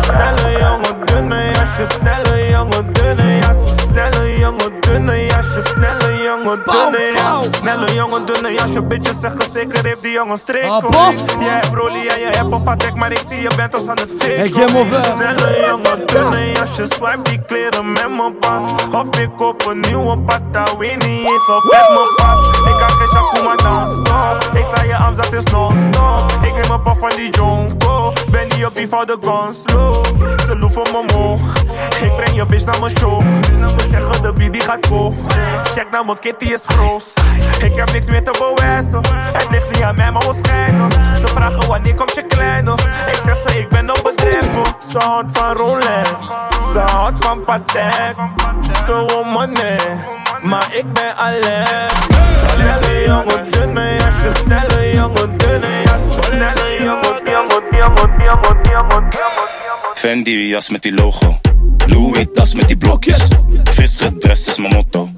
Snelle 0.00 0.58
jongen, 0.58 1.04
dunne 1.04 1.50
jasje, 1.52 1.86
snelle 2.00 2.48
jongen, 2.50 2.92
dunne 2.92 3.38
jas. 3.38 3.56
Snelle 3.76 4.38
jongen, 4.38 4.72
dunne 4.80 5.26
jasje, 5.26 5.60
snelle 5.60 6.22
jongen, 6.22 6.60
dunne. 6.64 7.19
Snelle 7.42 7.94
jongen, 7.94 8.26
dunne 8.26 8.52
jasje, 8.52 8.82
bitches 8.82 9.20
zeggen 9.20 9.50
zeker 9.52 9.84
heeft 9.84 10.02
die 10.02 10.12
jongen 10.12 10.38
streek 10.38 10.70
op. 10.70 10.92
Jij 11.40 11.48
hebt 11.48 11.70
brolie 11.70 12.10
en 12.10 12.20
je 12.20 12.28
hebt 12.30 12.52
een 12.52 12.62
patek, 12.62 12.94
maar 12.94 13.12
ik 13.12 13.22
zie 13.28 13.40
je 13.40 13.50
bent 13.56 13.74
ons 13.74 13.88
aan 13.88 13.98
het. 13.98 14.14
Game 14.52 14.78
Over. 14.78 15.04
Snelle 15.04 15.66
jongen, 15.66 16.06
dunne 16.06 16.52
jasje, 16.52 16.84
swipe 16.88 17.22
die 17.22 17.42
kleren 17.44 17.92
met 17.92 18.16
mijn 18.16 18.38
pas. 18.38 18.62
Hop 18.90 19.16
ik 19.16 19.40
op 19.40 19.66
een 19.66 19.80
nieuwe 19.80 20.18
pata, 20.18 20.76
weet 20.78 21.06
niet 21.06 21.26
eens 21.26 21.48
of 21.48 21.62
het 21.62 21.88
me 21.90 22.12
past. 22.16 22.66
Ik 22.66 22.76
kan 22.76 22.90
geen 22.90 23.44
maar 23.44 23.56
dan 23.56 23.90
stop. 23.90 24.56
Ik 24.56 24.66
sla 24.66 24.82
je 24.82 24.96
arms, 24.96 25.16
dat 25.16 25.32
is 25.32 25.44
non-stop. 25.44 26.32
Ik 26.42 26.54
neem 26.54 26.70
een 26.70 26.82
paf 26.82 26.98
van 26.98 27.10
die 27.16 27.30
jonko. 27.30 28.12
Ben 28.30 28.48
niet 28.48 28.64
op 28.64 28.74
die 28.74 28.88
de 28.88 29.16
gun 29.20 29.54
slow. 29.54 30.04
Ze 30.46 30.58
loeven 30.58 30.82
me 30.82 31.12
moe. 31.14 31.38
Ik 32.02 32.16
breng 32.16 32.36
je 32.36 32.46
bitch 32.46 32.64
naar 32.64 32.80
mijn 32.80 32.96
show. 32.98 33.22
Ze 33.66 33.88
zeggen 33.90 34.22
de 34.22 34.32
beat 34.32 34.52
die 34.52 34.62
gaat 34.62 34.86
go. 34.86 35.14
Check 35.62 35.90
naar 35.90 36.04
mijn 36.04 36.18
kitty 36.18 36.44
is 36.44 36.62
groot. 36.66 37.12
Ik 37.62 37.76
heb 37.76 37.92
niks 37.92 38.06
meer 38.06 38.22
te 38.22 38.30
bewijzen. 38.38 39.00
Het 39.14 39.46
ligt 39.50 39.70
niet 39.70 39.82
aan 39.82 39.96
mij, 39.96 40.10
maar 40.10 40.22
schijnen. 40.42 40.90
Ze 40.92 41.26
vragen 41.26 41.68
wanneer 41.68 41.94
komt 41.94 42.14
je 42.14 42.26
kleine. 42.26 42.72
Ik 43.06 43.20
zeg 43.24 43.36
ze, 43.36 43.58
ik 43.58 43.68
ben 43.68 43.90
op 43.90 44.00
bedrijven. 44.02 44.74
Ze 44.90 44.98
houdt 44.98 45.38
van 45.38 45.52
Rolex. 45.52 46.08
Ze 46.72 46.78
houdt 46.78 47.24
van 47.24 47.44
Patek. 47.44 48.14
Ze 48.86 49.04
wil 49.06 49.24
money. 49.24 49.78
Maar 50.42 50.68
ik 50.72 50.92
ben 50.92 51.16
alleen. 51.16 51.88
Snelle 52.46 53.04
jongen, 53.06 53.50
dunne 53.50 53.94
jasje. 53.98 54.36
Snelle 54.36 54.94
jongen, 54.94 55.38
dunne 55.38 55.82
jas. 55.84 56.26
Snelle 56.26 56.82
jongen, 56.82 57.20
jongen, 57.24 57.62
jongen, 57.70 58.10
jongen, 58.24 58.58
jongen. 58.70 59.08
Fendi 59.94 60.48
jas 60.48 60.70
met 60.70 60.82
die 60.82 60.94
logo. 60.94 61.40
Louis 61.86 62.26
tas 62.34 62.54
met 62.54 62.68
die 62.68 62.76
blokjes. 62.76 63.18
Visgedress 63.64 64.48
is 64.48 64.58
mijn 64.58 64.74
motto. 64.74 65.09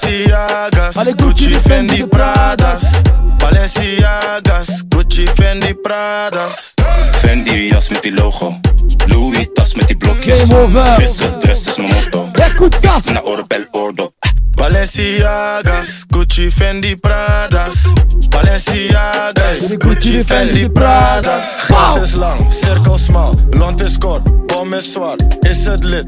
Balenciagas, 0.00 1.14
Gucci, 1.16 1.54
Fendi, 1.54 2.06
Pradas. 2.06 3.02
Balenciagas, 3.38 4.84
Gucci, 4.88 5.26
Fendi, 5.26 5.74
Pradas. 5.74 6.74
Fendi 7.20 7.68
jas 7.68 7.88
met 7.88 8.02
die 8.02 8.12
logo. 8.12 8.60
Louis 9.06 9.48
tas 9.54 9.74
met 9.74 9.88
die 9.88 9.96
blokjes. 9.96 10.50
Over. 10.50 10.92
Visgedress 10.92 11.66
is 11.66 11.76
mijn 11.76 11.90
motto. 11.92 12.28
De 12.32 13.20
Orebel 13.24 13.66
Ordo. 13.70 14.12
Balenciagas, 14.54 16.04
Gucci, 16.08 16.50
Fendi, 16.50 16.96
Pradas. 16.96 17.92
Balenciagas, 18.28 19.74
Gucci, 19.78 20.22
Fendi, 20.24 20.68
Pradas. 20.70 21.46
Gat 21.66 21.96
is 22.06 22.14
lang, 22.14 22.40
cirkel 22.50 22.98
smal, 22.98 23.34
lont 23.50 23.84
is 23.84 23.98
kort, 23.98 24.46
bom 24.46 24.72
is 24.72 24.92
zwart. 24.92 25.24
Is 25.40 25.66
het 25.66 25.84
lid, 25.84 26.06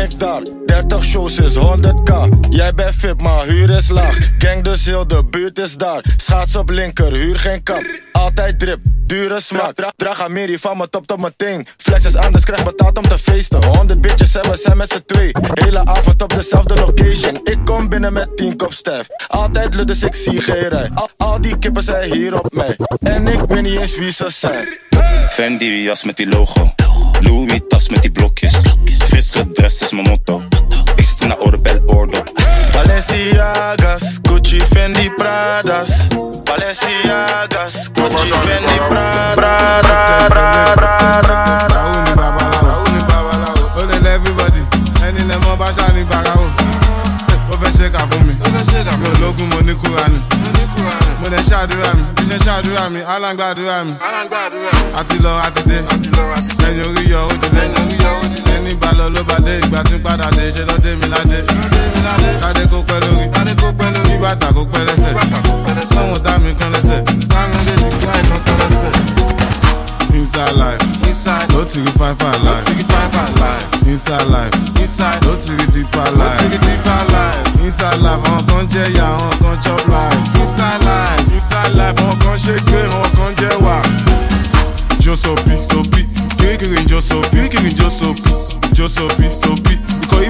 ik 0.00 0.18
daar. 0.18 0.42
30 0.66 1.04
shows 1.04 1.36
is 1.36 1.54
100k. 1.54 2.28
Jij 2.50 2.74
bent 2.74 2.94
fit, 2.94 3.22
maar 3.22 3.46
huur 3.46 3.70
is 3.70 3.88
laag. 3.88 4.18
Gang 4.38 4.62
dus 4.62 4.84
heel 4.84 5.06
de 5.06 5.24
buurt 5.24 5.58
is 5.58 5.76
daar. 5.76 6.04
Schaats 6.16 6.56
op 6.56 6.70
linker, 6.70 7.12
huur 7.12 7.38
geen 7.38 7.62
kap. 7.62 7.82
Altijd 8.12 8.58
drip, 8.58 8.80
dure 8.84 9.40
smaak. 9.40 9.74
Dra 9.74 9.92
draag 9.96 10.22
Amiri 10.22 10.58
van 10.58 10.76
mijn 10.76 10.90
top 10.90 11.06
tot 11.06 11.20
mijn 11.20 11.32
teen. 11.36 11.66
Flex 11.76 12.04
is 12.04 12.16
anders, 12.16 12.44
krijg 12.44 12.64
betaald 12.64 12.98
om 12.98 13.08
te 13.08 13.18
feesten. 13.18 13.64
100 13.64 14.00
bitches 14.00 14.34
en 14.34 14.50
we 14.50 14.56
zijn 14.56 14.76
met 14.76 14.90
z'n 14.90 15.02
twee. 15.06 15.30
Hele 15.52 15.84
avond 15.84 16.22
op 16.22 16.30
dezelfde 16.30 16.74
location. 16.74 17.40
Ik 17.44 17.58
kom 17.64 17.88
binnen 17.88 18.12
met 18.12 18.36
10 18.36 18.56
kop 18.56 18.72
stijf. 18.72 19.06
Altijd 19.26 19.74
lukt, 19.74 19.88
dus 19.88 20.02
ik 20.02 20.14
zie 20.14 20.40
geen 20.40 20.68
rij. 20.68 20.90
Al, 20.94 21.08
al 21.16 21.40
die 21.40 21.58
kippen 21.58 21.82
zijn 21.82 22.12
hier 22.12 22.38
op 22.38 22.54
mij. 22.54 22.76
En 23.00 23.26
ik 23.26 23.40
weet 23.48 23.62
niet 23.62 23.80
eens 23.80 23.96
wie 23.96 24.10
ze 24.10 24.30
zijn. 24.30 24.66
Fendi 25.30 25.82
jas 25.82 26.04
met 26.04 26.16
die 26.16 26.28
logo. 26.28 26.74
Louis 27.20 27.60
tas 27.68 27.88
met 27.88 28.02
die 28.02 28.10
blokjes. 28.10 28.54
Visgedress 29.04 29.82
is 29.82 29.92
mijn 29.92 30.08
motto. 30.08 30.42
Ik 30.96 31.04
zit 31.04 31.20
in 31.20 31.28
de 31.28 31.40
Orebel 31.40 31.82
Ordo. 31.86 32.22
Balenciagas, 32.72 34.18
Gucci, 34.22 34.60
Fendi, 34.60 35.10
Pradas. 35.16 36.06
Balenciagas, 36.44 37.90
Gucci, 37.94 38.32
Fendi, 38.32 38.78
ó 41.30 41.67
lógún 49.28 49.48
mo 49.52 49.60
ní 49.60 49.74
kúra 49.76 50.08
ni 50.08 50.18
mo 51.20 51.26
lè 51.28 51.36
ṣàdúrà 51.50 51.90
mi. 51.94 52.02
Bí 52.16 52.22
ṣe 52.30 52.38
ṣàdúrà 52.46 52.88
mi 52.90 53.00
alágbàdúrà 53.04 53.84
mi. 53.84 53.92
Àti 54.98 55.16
lọ 55.24 55.32
àti 55.46 55.62
dé. 55.68 55.78
Lẹ́yìn 56.62 56.84
orí 56.88 57.04
yọ 57.12 57.20
ó 57.28 57.34
ti 57.42 57.48
dé. 57.56 57.62
Ẹni 58.56 58.74
bá 58.80 58.88
lọ 58.98 59.08
ló 59.14 59.22
bá 59.28 59.36
dé. 59.46 59.58
Ìgbà 59.60 59.80
tí 59.88 59.96
padà 60.04 60.30
dé 60.36 60.50
ṣe 60.56 60.62
lọ́dé 60.68 60.90
mi 61.00 61.06
ládé. 61.12 61.38
Kádé 62.42 62.62
kó 62.72 62.78
pẹ́ 62.88 62.98
lórí. 63.04 63.24
Kí 64.06 64.14
bàtà 64.22 64.48
kó 64.56 64.62
pẹ́ 64.72 64.82
lẹ́sẹ̀. 64.88 65.12
Sóhun 65.94 66.20
tá 66.24 66.38
mi 66.42 66.50
kán 66.58 66.70
lẹ́sẹ̀. 66.72 67.00
Táwọn 67.30 67.60
ti 67.66 67.72
gbá 68.00 68.12
ìkan 68.22 68.40
kán 68.46 68.56
lẹ́sẹ̀. 68.60 68.92
Inside 70.18 70.56
life, 70.56 70.82
inside, 71.06 71.48
no 71.52 71.64
to 71.64 71.80
five 71.98 72.16
life, 72.42 72.64
no. 72.64 73.90
Inside 73.92 74.26
life, 74.26 74.54
inside, 74.82 75.22
no 75.22 75.30
life, 76.18 76.42
no 76.42 76.50
to 76.50 76.58
deeper 76.64 77.02
life. 77.14 77.47
Inside 77.68 78.00
life, 78.00 78.22
àwọn 78.28 78.40
kan 78.48 78.64
jẹ 78.72 78.84
ya, 78.96 79.06
àwọn 79.16 79.32
kan 79.42 79.56
chop 79.64 79.82
life. 79.92 80.18
Inside 80.40 80.80
life, 80.88 81.24
inside 81.36 81.72
life, 81.78 81.96
àwọn 82.02 82.16
kan 82.22 82.36
ṣe 82.44 82.54
gbé, 82.66 82.80
àwọn 82.92 83.10
kan 83.16 83.30
jẹ 83.40 83.50
wà. 83.64 83.76
Jo 85.00 85.14
sopi, 85.16 85.52
kirikiri 86.38 86.84
jo 86.88 87.00
sopi, 87.00 87.28
kirikiri 87.36 87.72
jo 87.78 87.90
sopi, 87.90 88.30
jo 88.72 88.88
sopi, 88.88 89.24
sopi. 89.44 89.78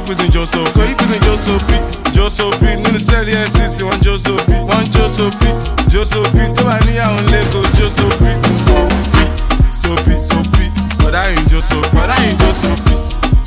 kuzin 0.08 0.30
Josopi, 0.32 0.94
kuzin 0.98 1.20
Josopi, 1.26 1.76
Josopi. 2.14 2.66
Nínú 2.82 2.98
sẹ́ẹ̀lì 3.06 3.32
FCC 3.50 3.76
wọ́n 3.86 3.98
Josopi, 4.04 4.52
wọ́n 4.68 4.84
Josopi, 4.94 5.48
Josopi. 5.92 6.42
Tó 6.56 6.62
bá 6.64 6.76
níyàwó 6.86 7.18
lẹ́kọ̀ọ́ 7.32 7.70
Josopi. 7.78 8.30
Sopi, 8.64 9.22
sopi, 9.82 10.14
sopi. 10.28 10.64
Bọ̀dá 11.00 11.22
yìí 11.30 11.42
Josopi, 11.50 11.88
bọ̀dá 11.96 12.16
yìí 12.24 12.34
Josopi. 12.40 12.92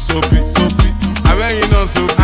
Sopi, 0.07 0.37
sopi. 0.55 0.87
Abẹ́yìn 1.31 1.67
náà 1.71 1.85
sopi, 1.93 2.20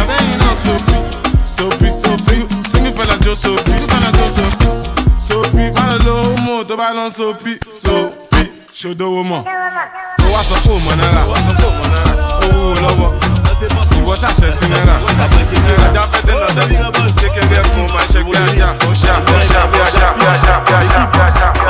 Single 3.38 3.88
fella 3.88 4.10
Josopi. 4.17 4.67
Sopi, 5.19 5.63
má 5.76 5.84
lọ 5.89 5.97
lówó 6.06 6.32
mọ̀ 6.45 6.60
tó 6.67 6.73
bá 6.78 6.88
lọ 6.97 7.06
sopi. 7.10 7.54
Sopi, 7.71 8.41
ṣòdowó 8.80 9.21
mọ̀. 9.23 9.43
Ó 10.26 10.28
wá 10.34 10.41
sọ 10.50 10.56
fún 10.63 10.73
òmò 10.78 10.91
náírà, 11.00 11.21
owó 12.45 12.69
lọ́wọ́. 12.84 13.10
Ìwọ 14.00 14.13
ṣàṣẹ 14.21 14.50
sí 14.58 14.65
náírà. 14.71 14.95
Ajá 15.10 15.26
fẹ́ 16.12 16.21
dènà 16.28 16.47
dẹ́kun. 16.58 17.08
Kékeré 17.19 17.60
fún 17.69 17.84
ọmọ 17.88 17.97
ẹ̀ṣẹ̀ 18.04 18.21
gbé 18.26 18.36
ajá. 18.47 18.67
Ó 18.88 18.89
ṣá, 19.02 19.13
ó 19.17 19.19
ṣá, 19.52 19.62
bí 19.71 19.78
ajá, 19.88 20.08
bí 20.17 20.26
ajá, 20.34 20.54
bí 20.65 20.73
ajá, 20.82 21.02
bí 21.13 21.21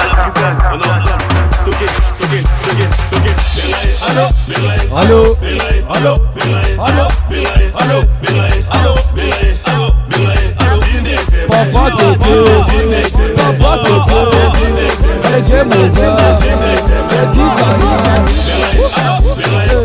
ajá, 0.01 0.23
bí 0.30 0.41
ajá. 0.95 1.15
Allô 4.08 4.27
Allô 4.95 5.21
Allô 5.89 6.13
Allô 8.69 8.93
Papa 11.58 11.89
Tété 11.98 12.38
Papa 13.36 13.72
Tété 13.84 14.20
Les 15.34 15.50
yeux 15.50 15.63
m'ouverts 15.63 16.38
Les 17.10 17.28
yeux 17.36 17.50
Toucher 19.38 19.77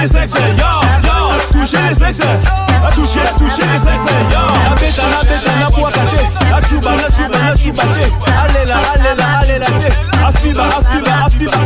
les 0.00 0.08
sexes, 0.08 0.32
yo, 0.56 0.70
yo, 1.04 1.16
toucher 1.52 1.76
les 1.88 1.94
sexes, 1.94 2.26
toucher, 2.94 3.20
toucher 3.38 3.66
les 3.68 3.80
sexes, 3.84 4.16
yo. 4.30 4.42
La 4.64 4.74
beta, 4.74 5.02
la 5.10 5.20
beta, 5.28 5.52
la 5.60 5.68
boicate, 5.68 6.20
la 6.50 6.60
chuba, 6.62 6.92
la 6.96 7.08
chuba, 7.10 7.38
la 7.48 7.56
chubate, 7.56 8.04
allez 8.26 8.64
là, 8.66 8.76
allez 8.94 9.14
là, 9.18 9.26
allez 9.40 9.58
là, 9.58 9.66
afiba, 10.26 10.64
afiba, 10.64 11.12
afiba, 11.26 11.58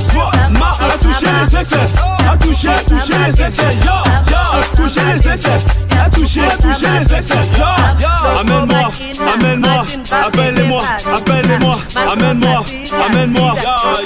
ma, 0.58 0.70
a 0.70 0.98
touché 0.98 1.28
les 1.44 1.50
sexes, 1.50 1.94
a 2.28 2.36
touché, 2.36 2.70
touché 2.88 3.14
les 3.26 3.36
sexes, 3.36 3.76
yo, 3.84 3.96
yo, 4.30 4.42
toucher 4.76 5.04
les 5.14 5.22
sexes, 5.22 5.64
a 6.04 6.10
touché, 6.10 6.42
touché 6.60 6.88
les 6.98 7.08
sexes, 7.08 7.34
yo, 7.56 7.70
yo. 8.00 8.08
Amène-moi, 8.40 8.90
amène-moi, 9.32 9.82
appelle-les-moi, 10.26 10.82
appelle-les-moi, 11.14 11.74
amène-moi, 12.12 12.58
amène-moi, 13.06 13.50
yo, 13.62 13.70
yo, 13.70 13.94
yo, 13.98 14.03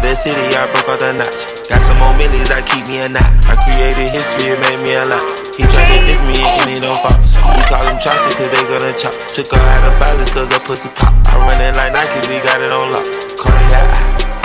to 0.00 0.08
the 0.08 0.14
city, 0.14 0.54
I 0.54 0.70
broke 0.70 0.88
all 0.88 0.98
the 0.98 1.12
notch. 1.12 1.66
Got 1.66 1.82
some 1.82 1.98
more 1.98 2.14
millies, 2.14 2.50
I 2.50 2.62
keep 2.62 2.86
me 2.86 3.02
a 3.02 3.08
knot. 3.08 3.26
I 3.50 3.58
created 3.66 4.14
history, 4.14 4.54
it 4.54 4.60
made 4.62 4.80
me 4.82 4.94
a 4.94 5.04
lot. 5.06 5.22
He 5.58 5.66
tried 5.66 5.88
to 5.90 5.98
diss 6.06 6.20
me 6.22 6.38
and 6.38 6.68
he 6.70 6.78
don't 6.78 6.98
false. 7.02 7.34
We 7.38 7.62
call 7.66 7.82
him 7.82 7.98
Chaucer, 7.98 8.32
cause 8.36 8.50
they 8.50 8.62
gonna 8.70 8.94
chop. 8.94 9.14
Took 9.14 9.50
her 9.54 9.62
out 9.62 9.84
of 9.86 9.94
violence, 9.98 10.30
cause 10.30 10.50
her 10.54 10.62
pussy 10.62 10.90
pop. 10.94 11.14
I 11.30 11.38
run 11.42 11.58
it 11.60 11.74
like 11.74 11.92
Nike, 11.92 12.20
we 12.30 12.38
got 12.46 12.62
it 12.62 12.70
on 12.70 12.94
lock. 12.94 13.06
Cardiac, 13.38 13.90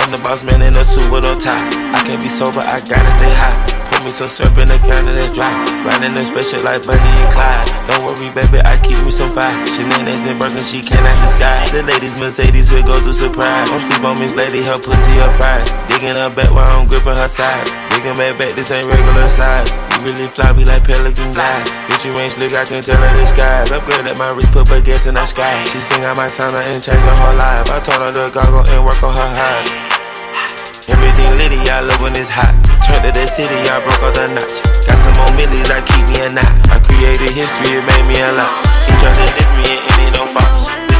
I'm 0.02 0.10
the 0.10 0.20
boss 0.24 0.42
man 0.42 0.62
in 0.62 0.74
a 0.74 0.84
suit 0.84 1.06
with 1.10 1.24
no 1.24 1.38
tie. 1.38 1.54
I 1.94 2.02
can't 2.02 2.20
be 2.20 2.28
sober, 2.28 2.60
I 2.60 2.78
gotta 2.82 3.10
stay 3.14 3.34
high. 3.34 3.83
Me 4.04 4.12
some 4.12 4.28
syrup 4.28 4.52
in 4.60 4.68
the 4.68 4.76
can 4.84 5.08
and 5.08 5.16
dry. 5.32 5.48
Riding 5.80 6.12
in 6.12 6.28
special 6.28 6.60
like 6.60 6.84
Bunny 6.84 7.08
and 7.08 7.32
Clyde. 7.32 7.64
Don't 7.88 8.04
worry, 8.04 8.28
baby, 8.36 8.60
I 8.60 8.76
keep 8.84 9.00
me 9.00 9.08
some 9.08 9.32
fire. 9.32 9.48
She 9.64 9.80
Shenanigans 9.80 10.28
and 10.28 10.36
Birkin, 10.36 10.60
she 10.60 10.84
cannot 10.84 11.16
decide. 11.24 11.72
The 11.72 11.80
ladies 11.88 12.12
Mercedes 12.20 12.68
will 12.68 12.84
go 12.84 13.00
to 13.00 13.16
surprise. 13.16 13.72
Don't 13.72 13.80
sleep 13.80 14.04
on 14.04 14.20
Miss 14.20 14.36
Lady, 14.36 14.60
her 14.68 14.76
pussy 14.76 15.16
her 15.24 15.32
prize. 15.40 15.72
Digging 15.88 16.20
her 16.20 16.28
back 16.28 16.52
while 16.52 16.68
I'm 16.68 16.84
gripping 16.84 17.16
her 17.16 17.32
side. 17.32 17.64
Digging 17.96 18.12
back 18.20 18.36
back, 18.36 18.52
this 18.52 18.68
ain't 18.76 18.84
regular 18.92 19.24
size. 19.24 19.72
You 19.72 20.12
really 20.12 20.28
fly, 20.28 20.52
be 20.52 20.68
like 20.68 20.84
pelican 20.84 21.32
glass. 21.32 21.64
Bitch, 21.88 22.04
you 22.04 22.12
ain't 22.20 22.36
slick, 22.36 22.52
I 22.52 22.68
can 22.68 22.84
tell 22.84 23.00
her 23.00 23.08
the 23.16 23.24
skies. 23.24 23.72
Upgrade 23.72 24.04
at 24.04 24.20
my 24.20 24.36
wrist, 24.36 24.52
put 24.52 24.68
baguettes 24.68 25.08
in 25.08 25.16
the 25.16 25.24
sky. 25.24 25.64
She 25.72 25.80
sing 25.80 26.04
I 26.04 26.12
might 26.12 26.28
sign 26.28 26.52
her 26.52 26.60
and 26.60 26.76
change 26.76 27.00
her 27.00 27.16
whole 27.24 27.40
life. 27.40 27.72
I 27.72 27.80
told 27.80 28.04
her 28.04 28.12
to 28.12 28.28
goggle 28.28 28.68
and 28.68 28.84
work 28.84 29.00
on 29.00 29.16
her 29.16 29.32
eyes. 29.32 29.93
Everything 30.88 31.30
litty, 31.38 31.60
I 31.70 31.80
love 31.80 32.00
when 32.02 32.16
it's 32.16 32.28
hot. 32.28 32.52
Turned 32.84 33.04
to 33.04 33.10
the 33.12 33.26
city, 33.26 33.56
I 33.68 33.80
broke 33.80 34.02
all 34.04 34.12
the 34.12 34.28
notch. 34.34 34.60
Got 34.84 34.98
some 35.00 35.14
more 35.16 35.32
millies, 35.38 35.70
I 35.70 35.80
keep 35.80 36.04
me 36.12 36.20
a 36.24 36.30
knot. 36.30 36.52
I 36.68 36.78
created 36.80 37.32
history, 37.32 37.78
it 37.78 37.84
made 37.84 38.06
me 38.10 38.20
a 38.20 38.32
lot. 38.36 38.52
He 38.84 38.92
turned 39.00 39.16
to 39.16 39.44
me 39.56 39.84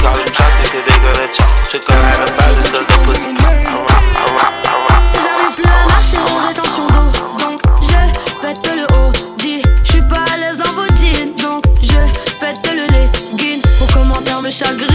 call 0.04 0.16
him 0.20 0.28
cause 0.36 0.56
they 0.60 0.98
gonna 1.00 1.26
chop. 1.32 1.48
Took 1.68 1.88
of 1.88 2.30
cause 2.36 2.60
her 2.76 2.98
pussy 3.08 3.32
pop. 3.40 3.56
I 4.14 4.30
rock, 4.36 4.54
d'eau 6.54 6.68
Donc 7.38 7.60
je 7.80 8.00
pète 8.40 8.66
le 8.76 8.84
haut 8.96 9.12
Dit 9.38 9.62
je 9.82 9.90
suis 9.92 10.00
pas 10.02 10.24
à 10.32 10.36
l'aise 10.36 10.58
dans 10.58 10.72
vos 10.72 10.88
jeans 11.00 11.34
Donc 11.36 11.64
je 11.82 12.00
pète 12.38 12.70
le 12.72 12.84
legging 12.92 13.60
chagrinent 14.50 14.93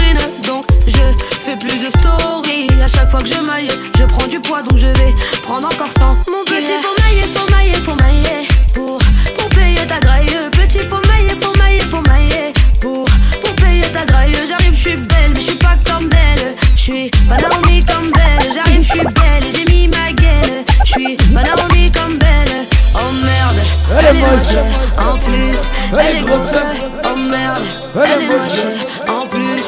chaque 2.90 3.10
fois 3.10 3.20
que 3.22 3.28
je 3.28 3.40
maille 3.40 3.70
Je 3.98 4.04
prends 4.06 4.28
du 4.28 4.40
poids 4.40 4.62
donc 4.62 4.78
je 4.78 4.88
vais 4.88 5.14
prendre 5.44 5.68
encore 5.68 5.92
100 5.92 6.06
Mon 6.32 6.44
petit 6.46 6.74
faut 6.82 7.02
mailler, 7.02 7.24
faut 7.34 7.52
mailler, 7.52 7.74
faut 7.74 7.96
mailler 7.96 8.48
Pour, 8.74 9.00
pour 9.38 9.50
payer 9.50 9.86
ta 9.88 10.00
graille. 10.00 10.28
Petit 10.52 10.80
faut 10.80 11.02
mailler, 11.08 11.36
faut 11.42 11.54
mailler, 11.58 11.82
faut 11.82 12.02
mailler 12.02 12.54
Pour, 12.82 13.06
pour 13.42 13.56
payer 13.56 13.84
ta 13.94 14.06
graille. 14.06 14.34
J'arrive, 14.48 14.74
je 14.74 14.80
suis 14.80 14.96
belle 14.96 15.32
mais 15.36 15.42
je 15.42 15.48
suis 15.48 15.58
pas 15.58 15.78
comme 15.86 16.08
belle. 16.08 16.56
Je 16.76 16.82
suis 16.82 17.12
pas 17.28 17.38
Naomi 17.38 17.86
comme 17.86 18.12
belle. 18.12 18.52
J'arrive, 18.54 18.82
je 18.82 18.90
suis 18.90 19.00
belle 19.00 19.46
et 19.46 19.52
j'ai 19.56 19.66
mis 19.66 19.88
ma 19.88 20.12
gaine. 20.14 20.64
Je 20.86 20.92
suis 20.92 21.18
pas 21.18 21.44
Naomi 21.44 21.92
comme 21.92 22.18
belle. 22.18 22.66
Oh 22.96 23.12
merde, 23.24 23.58
elle 24.00 24.16
est 24.16 24.20
moche. 24.20 24.58
En 24.98 25.18
plus, 25.18 25.60
elle 26.00 26.18
est 26.18 26.24
grosse. 26.24 26.58
Oh 27.04 27.16
merde, 27.16 27.64
elle 27.96 28.22
est 28.24 28.28
moche. 28.28 28.64
En 29.08 29.28
plus, 29.28 29.66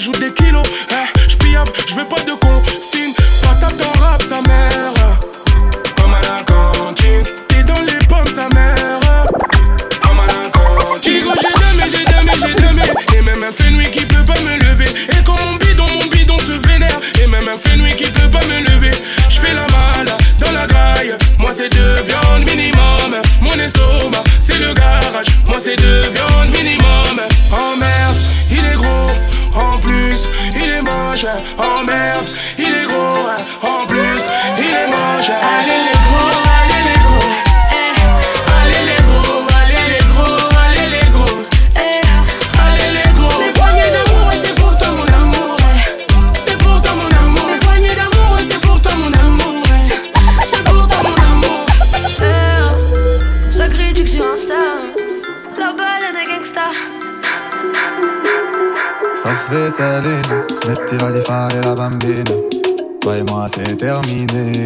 rajoute 0.00 0.18
des 0.18 0.32
kilos. 0.32 0.66
Eh, 0.90 1.28
je 1.28 1.36
piave, 1.36 1.70
je 1.88 1.94
veux 1.94 2.06
pas 2.06 2.20
de 2.22 2.32
Smettila 59.80 61.10
di 61.10 61.22
fare 61.22 61.62
la 61.62 61.72
bambina. 61.72 62.36
Et 63.16 63.22
moi 63.30 63.46
c'est 63.48 63.76
terminé 63.78 64.59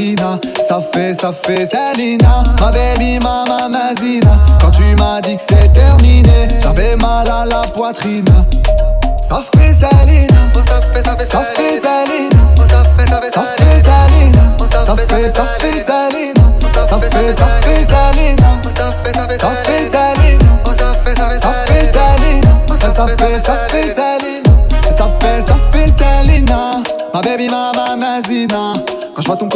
Katrina 0.00 0.40
Ça 0.66 0.80
fait, 0.92 1.14
ça 1.14 1.32
fait 1.32 1.66
Selena 1.66 2.42
Ma 2.60 2.70
baby, 2.70 3.18
mama, 3.22 3.68
Mazina 3.68 4.30
Quand 4.60 4.70
tu 4.70 4.82
m'as 4.96 5.20
dit 5.20 5.36
que 5.36 5.42
c'est 5.42 5.72
terminé 5.72 6.48
J'avais 6.62 6.96
mal 6.96 7.28
à 7.28 7.44
la 7.44 7.62
poitrine 7.74 8.24
Ça 9.22 9.42
fait 9.54 9.72
Selena 9.74 10.40
Ça 10.54 10.80
fait, 10.92 11.04
ça 11.04 11.16
fait 11.16 11.26
Ça 11.26 11.40
fait 11.54 11.80
Selena 11.80 12.40
Ça 12.66 12.84
fait, 12.96 13.06
ça 13.08 13.20
fait 13.20 13.30
Ça 13.30 13.42
fait 13.58 13.82
Selena 13.82 14.42
Ça 14.70 14.96
fait, 14.96 15.06
ça 15.06 15.46
fait 15.58 15.84
Selena 15.84 16.48
Ça 16.72 16.98
fait, 16.98 17.10
ça 17.10 17.20
fait 17.62 17.84
Selena 17.84 18.58
Ça 18.64 18.92
fait, 19.04 19.14
ça 19.14 19.28
fait 19.28 19.38
Ça 19.38 19.50
fait 19.64 19.84
Selena 19.84 20.48
Ça 20.64 20.94
fait, 21.04 21.14
ça 21.14 21.28
fait 21.28 21.40
Ça 21.40 21.50
fait 21.66 21.84
Selena 21.84 22.56
Ça 22.76 23.06
fait, 23.06 23.38
ça 23.38 23.54
fait 23.68 23.86
Selena 23.86 24.50
Ça 24.96 25.08
fait, 25.20 25.42
ça 25.46 25.56
fait 25.70 25.88
Selena 25.88 26.82
Ma 27.12 27.20
baby 27.20 27.48
Mazina 27.48 27.79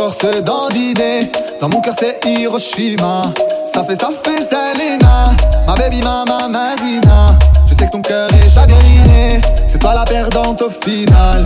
Corps 0.05 0.13
se 0.13 0.41
dandiner 0.41 1.33
Dans 1.63 1.69
mon 1.71 1.81
cœur 1.81 1.95
c'est 1.99 2.21
Hiroshima. 2.27 3.23
Ça 3.65 3.83
fait, 3.85 3.99
ça 3.99 4.11
fait 4.23 4.43
Selena. 4.43 5.33
Ma 5.67 5.75
baby 5.77 6.03
mama 6.03 6.47
Mazina 6.47 7.39
Je 7.67 7.73
sais 7.73 7.87
que 7.87 7.93
ton 7.93 8.03
cœur 8.03 8.29
est 8.35 8.47
chagriné. 8.47 9.41
C'est 9.67 9.79
toi 9.79 9.95
la 9.95 10.05
perdante 10.05 10.61
au 10.61 10.69
final. 10.69 11.43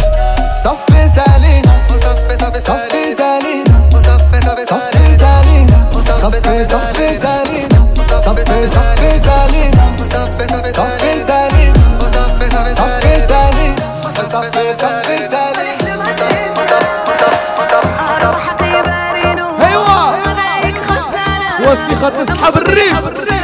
Ça 0.60 0.74
fait 0.90 1.08
Selena. 1.08 1.72
Ça 2.02 2.16
fait, 2.28 2.38
ça 2.40 2.50
fait 2.50 2.60
Ça 2.60 2.72
fait 2.90 3.14
Selena. 3.14 3.78
Ça 3.92 4.18
fait, 4.32 4.44
ça 4.44 4.56
fait 4.56 4.66
Ça 4.66 4.80
fait 4.90 5.12
Selena. 5.14 5.78
Ça 6.20 6.28
fait, 6.28 6.40
ça 6.40 6.56
fait 6.56 6.64
Selena. 6.64 7.78
Ça 8.08 8.34
fait, 8.34 8.44
ça 8.44 8.54
fait 8.54 8.66
Selena. 8.66 8.88
Ça 10.10 10.26
fait, 10.36 10.48
ça 10.50 10.62
fait 10.62 10.72
Ça 10.72 10.82
fait 10.98 11.16
Selena 11.16 11.37
خط 21.96 22.30
أصحاب 22.30 22.56
الريف. 22.56 23.37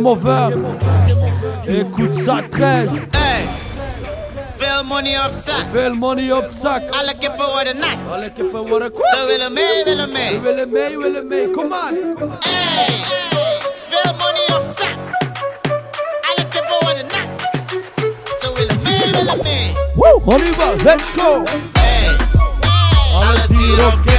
mauvais. 0.00 0.54
Écoute 1.68 2.14
ça, 2.24 2.40
13. 2.50 2.88
Hey. 3.12 3.46
Bill 4.58 4.84
Money 4.86 5.16
up 5.16 5.32
sack. 5.32 5.72
Bill 5.72 5.94
Money 5.94 6.32
up 6.32 6.52
sack. 6.52 6.82
I 6.92 7.04
like 7.06 7.22
it 7.22 7.32
for 7.36 7.48
what 7.54 7.68
a 7.68 7.74
night. 7.74 7.98
I 8.08 8.18
like 8.18 8.38
it 8.38 8.50
for 8.50 8.62
what 8.62 8.82
a 8.82 8.90
cool. 8.90 9.02
So 9.12 9.26
will 9.26 9.42
a 9.42 9.50
may, 9.50 9.84
will 9.84 10.00
a 10.00 10.06
may. 10.06 10.38
Will 10.38 10.60
a 10.60 10.66
may, 10.66 10.96
will 10.96 11.16
a 11.16 11.22
may. 11.22 11.52
Come 11.54 11.72
on. 11.72 11.94
Hey. 12.42 13.00
Bill 13.90 14.12
Money 14.18 14.44
up 14.50 14.62
sack. 14.62 14.96
I 16.24 16.34
like 16.38 16.54
it 16.54 16.64
for 16.68 16.78
what 16.84 16.98
a 16.98 17.04
night. 17.14 17.30
So 18.40 18.52
will 18.52 18.70
a 18.70 18.76
may, 18.84 19.12
will 19.12 19.30
a 19.30 19.44
may. 19.44 19.74
Woo, 19.96 20.20
on 20.32 20.40
y 20.40 20.50
va, 20.58 20.76
let's 20.84 21.10
go. 21.16 21.44
Hey. 21.76 22.06
On 23.12 23.32
le 23.32 23.46
tire 23.48 23.84
au 23.86 24.09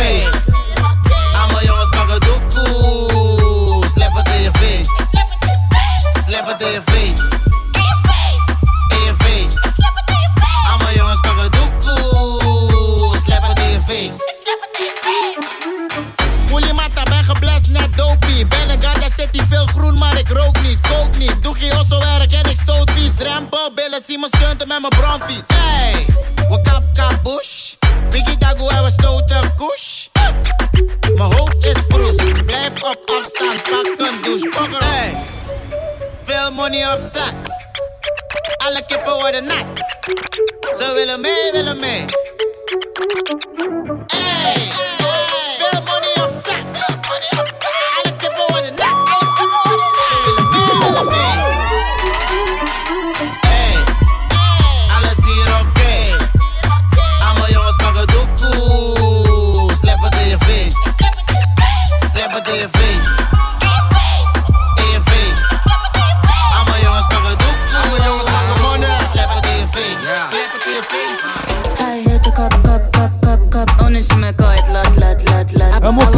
osso 21.69 21.99
werk 21.99 22.31
en 22.31 22.49
ik 22.49 22.59
stoot 22.63 22.91
vies. 22.91 23.11
Drempel, 23.17 23.73
billen, 23.73 24.01
me 24.19 24.27
stunten 24.31 24.67
met 24.67 24.79
mijn 24.81 24.93
bromfiets. 24.99 25.53
Hey, 25.53 26.05
we 26.49 26.61
kap 26.61 26.83
kap 26.93 27.23
bush. 27.23 27.73
Biggie 28.09 28.37
dago 28.37 28.67
en 28.67 28.83
we 28.83 28.91
stoten 28.91 29.55
kush. 29.55 30.07
Mijn 31.15 31.33
hoofd 31.33 31.65
is 31.65 31.83
vroes, 31.87 32.15
blijf 32.45 32.83
op 32.83 33.11
afstand, 33.17 33.63
pak 33.63 34.07
een 34.07 34.21
douche. 34.21 34.49
Pokker, 34.49 34.83
hey. 34.83 35.13
Veel 36.23 36.51
money 36.51 36.93
op 36.93 36.99
zak. 37.13 37.33
Alle 38.65 38.81
kippen 38.87 39.13
worden 39.13 39.43
nat. 39.43 39.65
Ze 40.77 40.91
willen 40.93 41.21
mee, 41.21 41.51
willen 41.51 41.79
mee. 41.79 42.05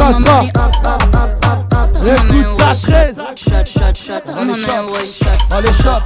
My 0.04 0.12
Écoute 2.04 2.46
ça, 2.58 2.74
13. 2.74 3.16
shot, 3.36 3.64
shot, 3.64 3.96
shot. 3.96 4.22
On 4.36 4.44
les 4.44 5.72
shot. 5.72 6.02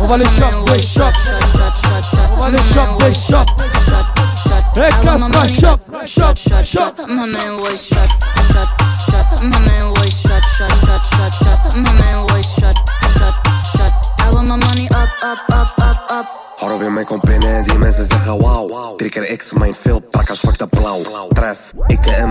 On 0.00 0.06
va 0.06 0.16
les 0.16 0.24
man 0.24 0.64
les 0.72 0.82
shot. 0.82 1.12
On 2.32 2.40
va 2.40 2.48
les 2.50 3.14
shot. 3.14 3.46
Hey, 4.74 4.88
I 4.88 5.04
want 5.04 5.04
casse 5.04 5.20
my 5.20 5.30
ça, 5.30 5.38
money 5.38 5.54
shot, 5.54 5.80
up, 5.94 6.06
shot, 6.06 6.36
shot, 6.36 6.66
shot. 6.66 7.08
My 7.08 7.26
man 7.26 7.56
was 7.58 7.86
shot, 7.86 8.08
shot, 8.50 8.68
shot. 9.08 9.42
My 9.42 9.58
man 9.60 9.90
was 9.90 10.10
shot, 10.10 10.42
shot, 10.42 10.74
shot, 10.84 11.06
shot, 11.06 11.32
shot. 11.32 11.76
My 11.76 11.92
man 11.92 12.22
was 12.24 12.44
shot, 12.44 12.74
shot, 13.14 13.34
shot. 13.76 13.92
I 14.18 14.30
want 14.34 14.48
my 14.48 14.56
money 14.56 14.88
up, 14.90 15.08
up, 15.22 15.38
up, 15.50 15.78
up, 15.78 16.10
up. 16.10 16.26
Hoor 16.56 16.78
weer 16.78 16.92
mijn 16.92 17.06
compenen 17.06 17.64
die 17.64 17.78
mensen 17.78 18.06
zeggen 18.06 18.38
wauw 18.40 18.96
Drie 18.96 19.10
keer 19.10 19.36
X, 19.36 19.52
mijn 19.52 19.74
veel 19.74 20.00
prakkas, 20.00 20.38
fuck 20.38 20.58
de 20.58 20.66
blauw 20.66 21.28
Tres, 21.28 21.70
ik 21.86 22.06
en 22.06 22.30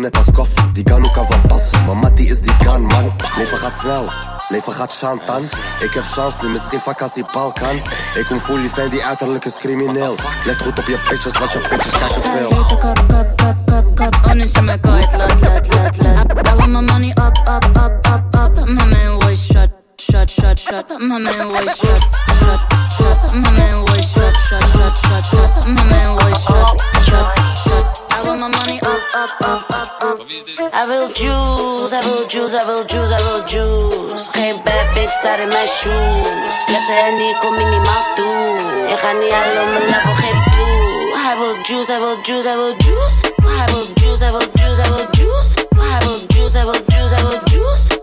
net 0.00 0.16
als 0.16 0.26
kosso 0.32 0.70
Die 0.72 0.92
ook 0.92 1.12
kan 1.12 1.26
van 1.26 1.40
passen 1.46 1.84
Maar 1.84 1.96
Mattie 1.96 2.26
is 2.30 2.40
die 2.40 2.56
kan 2.64 2.82
man 2.82 3.12
Leven 3.36 3.58
gaat 3.58 3.74
snel 3.80 4.12
Leven 4.48 4.72
gaat 4.72 4.96
chantan 4.96 5.42
Ik 5.80 5.94
heb 5.94 6.04
chance 6.04 6.36
nu 6.42 6.48
misschien 6.48 6.80
vakantie 6.80 7.24
Balkan 7.32 7.76
Ik 8.14 8.24
kom 8.28 8.38
fully 8.38 8.68
fan 8.68 8.88
die 8.88 9.04
uiterlijk 9.04 9.44
is 9.44 9.56
crimineel 9.56 10.14
Let 10.44 10.62
goed 10.62 10.78
op 10.78 10.86
je 10.86 10.98
bitches 11.08 11.38
want 11.38 11.52
je 11.52 11.66
bitches 11.70 11.98
kijken 11.98 12.22
veel 12.22 12.48
hit 12.48 12.68
the 12.68 12.76
cup, 12.80 12.98
cup, 13.08 13.38
cup, 13.38 13.56
cup, 13.66 13.96
cup. 13.96 14.30
Onishime 14.30 14.76
kite, 14.80 15.16
lot, 15.16 15.40
lot, 15.40 15.68
lot, 15.74 15.98
lot. 16.02 16.46
I 16.46 16.54
want 16.56 16.72
my 16.72 16.80
money 16.80 17.10
up, 17.16 17.36
up, 17.46 17.64
up, 17.76 18.06
up, 18.06 18.34
up. 18.34 18.68
My 18.68 18.84
man 18.84 19.18
was 19.18 19.38
shot, 19.46 19.70
shot, 19.98 20.30
shot, 20.30 20.58
shot. 20.58 20.88
My 21.00 21.18
man 21.18 21.48
was 21.48 21.76
shot, 21.76 22.02
shot, 22.40 22.60
shot. 22.96 23.34
My 23.34 23.50
man 23.58 23.80
was 23.82 24.04
shot, 24.12 24.34
shot, 24.46 24.96
shot. 25.32 25.68
My 25.68 25.84
man 25.90 26.10
was 26.14 26.36
shot, 26.44 26.76
shot, 27.06 27.28
shot. 27.64 27.86
I 28.12 28.22
want 28.26 28.40
my 28.40 28.48
money 28.48 28.78
up, 28.82 28.97
I 29.18 30.84
will 30.86 31.08
juice, 31.08 31.92
I 31.92 31.98
will 32.06 32.28
juice, 32.28 32.54
I 32.54 32.64
will 32.68 32.84
juice, 32.84 33.10
I 33.10 33.18
will 33.18 33.44
juice. 33.44 34.28
Geen 34.32 34.62
bad 34.64 34.94
bitch 34.94 35.10
staat 35.10 35.38
in 35.38 35.48
mijn 35.48 35.68
shoes. 35.68 36.56
Flessen 36.66 36.94
Henny, 36.94 37.34
kom 37.40 37.54
minimaal 37.54 38.14
toe. 38.14 38.58
Ik 38.88 38.98
ga 38.98 39.12
niet 39.12 39.32
halen, 39.32 39.72
mijn 39.72 39.84
level 39.86 40.14
geef 40.14 40.44
toe. 40.54 41.16
I 41.30 41.38
will 41.38 41.62
juice, 41.62 41.92
I 41.92 41.98
will 41.98 42.22
juice, 42.22 42.48
I 42.48 42.56
will 42.56 42.76
juice. 42.78 43.20
I 43.42 43.66
will 43.72 43.86
juice, 43.94 44.22
I 44.22 44.30
will 44.30 44.48
juice, 44.54 44.78
I 44.78 44.88
will 44.90 45.06
juice. 45.10 45.54
I 45.74 45.98
will 46.06 46.26
juice, 46.28 46.54
I 46.54 46.64
will 46.64 46.82
juice, 46.88 47.12
I 47.12 47.22
will 47.22 47.40
juice. 47.44 47.97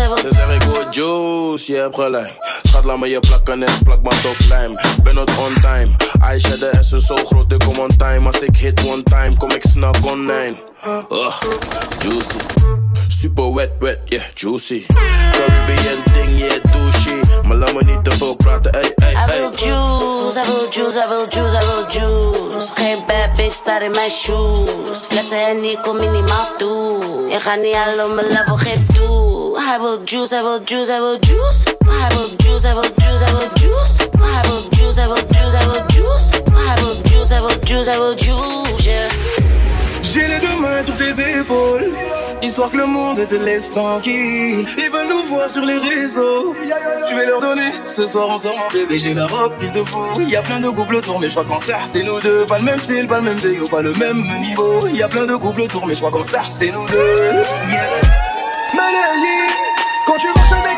I 0.00 0.08
will 0.08 0.16
juice, 0.16 0.32
I 0.32 0.32
will 0.32 0.32
Dan 0.32 0.32
zeg 0.32 0.54
ik 0.54 0.62
hoor 0.62 0.86
juice, 0.90 1.72
je 1.72 1.78
hebt 1.78 1.96
Schat 2.62 2.84
laat 2.84 2.98
me 2.98 3.08
je 3.08 3.20
plakken 3.20 3.58
net 3.58 3.82
plakband 3.84 4.24
of 4.24 4.48
lijm 4.48 4.76
Ben 5.02 5.14
not 5.14 5.30
on 5.38 5.54
time. 5.54 5.88
Aisha 6.20 6.56
de 6.56 6.78
S 6.80 6.92
is 6.92 7.06
zo 7.06 7.16
groot, 7.16 7.52
ik 7.52 7.58
kom 7.58 7.78
on 7.78 7.88
time. 7.88 8.26
Als 8.26 8.40
ik 8.40 8.56
hit 8.56 8.86
one 8.86 9.02
time, 9.02 9.36
kom 9.36 9.50
ik 9.50 9.64
konijn 10.00 10.56
Ugh, 11.10 11.34
juicy. 12.02 12.38
Super 13.08 13.54
wet, 13.54 13.70
wet, 13.78 13.98
yeah, 14.04 14.22
juicy. 14.34 14.86
Caribbean 15.32 15.98
ding, 16.14 16.38
yeah, 16.38 16.72
douchey 16.72 17.27
I 17.50 17.84
niet 17.84 18.04
te 18.04 18.10
veel 18.10 18.36
praten, 18.36 18.72
ey, 18.72 18.92
ey, 18.96 19.14
ey. 19.14 19.50
Juice, 19.54 20.38
I 20.38 20.44
wil 20.44 20.68
juice, 20.70 20.98
I 20.98 21.08
wil 21.08 21.26
juice, 21.28 21.56
I 21.56 21.66
wil 21.66 21.84
juice. 21.88 22.72
Geen 22.74 22.98
bad 23.06 23.36
bitch, 23.36 23.54
staat 23.54 23.82
in 23.82 23.90
mijn 23.90 24.10
shoes. 24.10 25.04
Flessen 25.08 25.46
en 25.46 25.64
ik 25.64 25.78
kom 25.82 25.96
minimaal 25.96 26.48
toe. 26.56 26.98
Ik 27.28 27.40
ga 27.40 27.54
niet 27.54 27.74
al 27.74 28.06
op 28.06 28.14
mijn 28.14 28.26
level, 28.26 28.56
geef 28.56 28.86
toe. 28.94 29.58
I 29.58 29.80
wil 29.80 30.00
juice, 30.04 30.36
I 30.36 30.42
wil 30.42 30.60
juice, 30.64 30.92
I 30.92 31.00
wil 31.00 31.16
juice. 31.20 31.76
I 31.80 32.14
wil 32.14 32.28
juice, 32.36 32.68
I 32.68 32.72
wil 32.72 32.90
juice, 32.96 33.24
I 33.24 33.32
wil 33.32 33.48
juice. 33.54 34.10
I 34.14 34.42
wil 34.48 34.62
juice, 34.70 35.00
I 35.00 35.06
wil 35.06 35.16
juice, 35.30 35.56
I 35.56 35.66
wil 35.66 35.84
juice. 35.86 36.38
Juice, 37.64 37.90
juice, 37.90 38.14
juice, 38.16 38.86
yeah. 38.86 39.67
J'ai 40.02 40.26
les 40.26 40.38
deux 40.38 40.56
mains 40.60 40.82
sur 40.82 40.96
tes 40.96 41.10
épaules, 41.40 41.92
histoire 42.42 42.70
que 42.70 42.76
le 42.76 42.86
monde 42.86 43.26
te 43.28 43.34
laisse 43.34 43.70
tranquille. 43.70 44.66
Ils 44.76 44.90
veulent 44.90 45.08
nous 45.08 45.24
voir 45.24 45.50
sur 45.50 45.64
les 45.64 45.78
réseaux. 45.78 46.54
Je 47.10 47.14
vais 47.14 47.26
leur 47.26 47.40
donner 47.40 47.70
ce 47.84 48.06
soir 48.06 48.30
ensemble, 48.30 48.60
bébé. 48.72 48.98
J'ai 48.98 49.14
la 49.14 49.26
robe 49.26 49.56
qu'il 49.58 49.72
te 49.72 49.84
faut. 49.84 50.20
Y 50.20 50.36
a 50.36 50.42
plein 50.42 50.60
de 50.60 50.68
couples 50.68 50.96
autour, 50.96 51.20
mais 51.20 51.28
je 51.28 51.34
crois 51.34 51.44
qu'en 51.44 51.60
ça, 51.60 51.78
c'est 51.86 52.02
nous 52.02 52.20
deux. 52.20 52.46
Pas 52.46 52.58
le 52.58 52.64
même 52.64 52.78
style, 52.78 53.06
pas 53.06 53.16
le 53.18 53.22
même 53.22 53.38
déo, 53.38 53.68
pas 53.68 53.82
le 53.82 53.92
même 53.94 54.22
niveau. 54.40 54.86
Y 54.88 55.02
a 55.02 55.08
plein 55.08 55.26
de 55.26 55.36
couples 55.36 55.62
autour, 55.62 55.86
mais 55.86 55.94
je 55.94 56.00
crois 56.00 56.10
qu'en 56.10 56.24
ça, 56.24 56.40
c'est 56.50 56.70
nous 56.70 56.86
deux. 56.88 57.32
Yeah. 57.68 57.82
Quand 60.06 60.16
tu 60.16 60.26
marches 60.28 60.52
à 60.52 60.77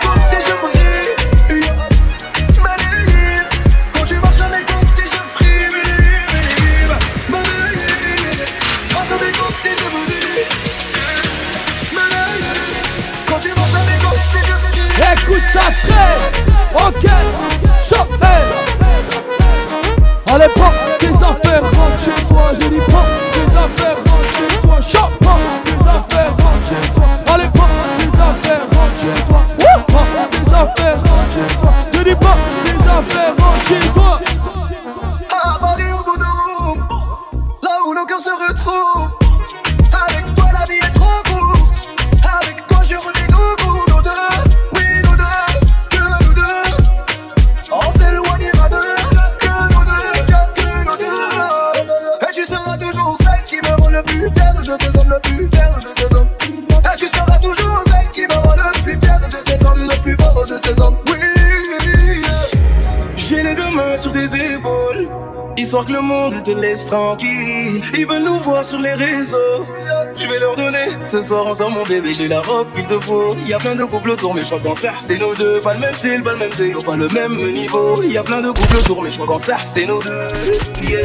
J'ai 72.20 72.28
la 72.28 72.42
robe 72.42 72.70
qu'il 72.74 72.84
te 72.84 73.00
faut. 73.00 73.34
Y 73.46 73.54
a 73.54 73.56
plein 73.56 73.74
de 73.74 73.84
couples 73.84 74.10
autour, 74.10 74.34
mais 74.34 74.42
je 74.42 74.48
crois 74.48 74.60
qu'en 74.60 74.74
ça, 74.74 74.92
c'est 75.00 75.16
nous 75.16 75.34
deux. 75.36 75.58
Pas 75.60 75.72
le 75.72 75.80
même 75.80 75.94
style, 75.94 76.22
pas 76.22 76.32
le 76.32 76.38
même 76.38 76.50
déo, 76.50 76.82
pas 76.82 76.94
le 76.94 77.08
même 77.08 77.34
niveau. 77.34 78.02
Y 78.02 78.18
a 78.18 78.22
plein 78.22 78.42
de 78.42 78.50
couples 78.50 78.76
autour, 78.76 79.02
mais 79.02 79.08
je 79.08 79.14
crois 79.14 79.26
qu'en 79.26 79.38
ça, 79.38 79.56
c'est 79.64 79.86
nous 79.86 80.02
deux. 80.02 80.86
Yeah. 80.86 81.00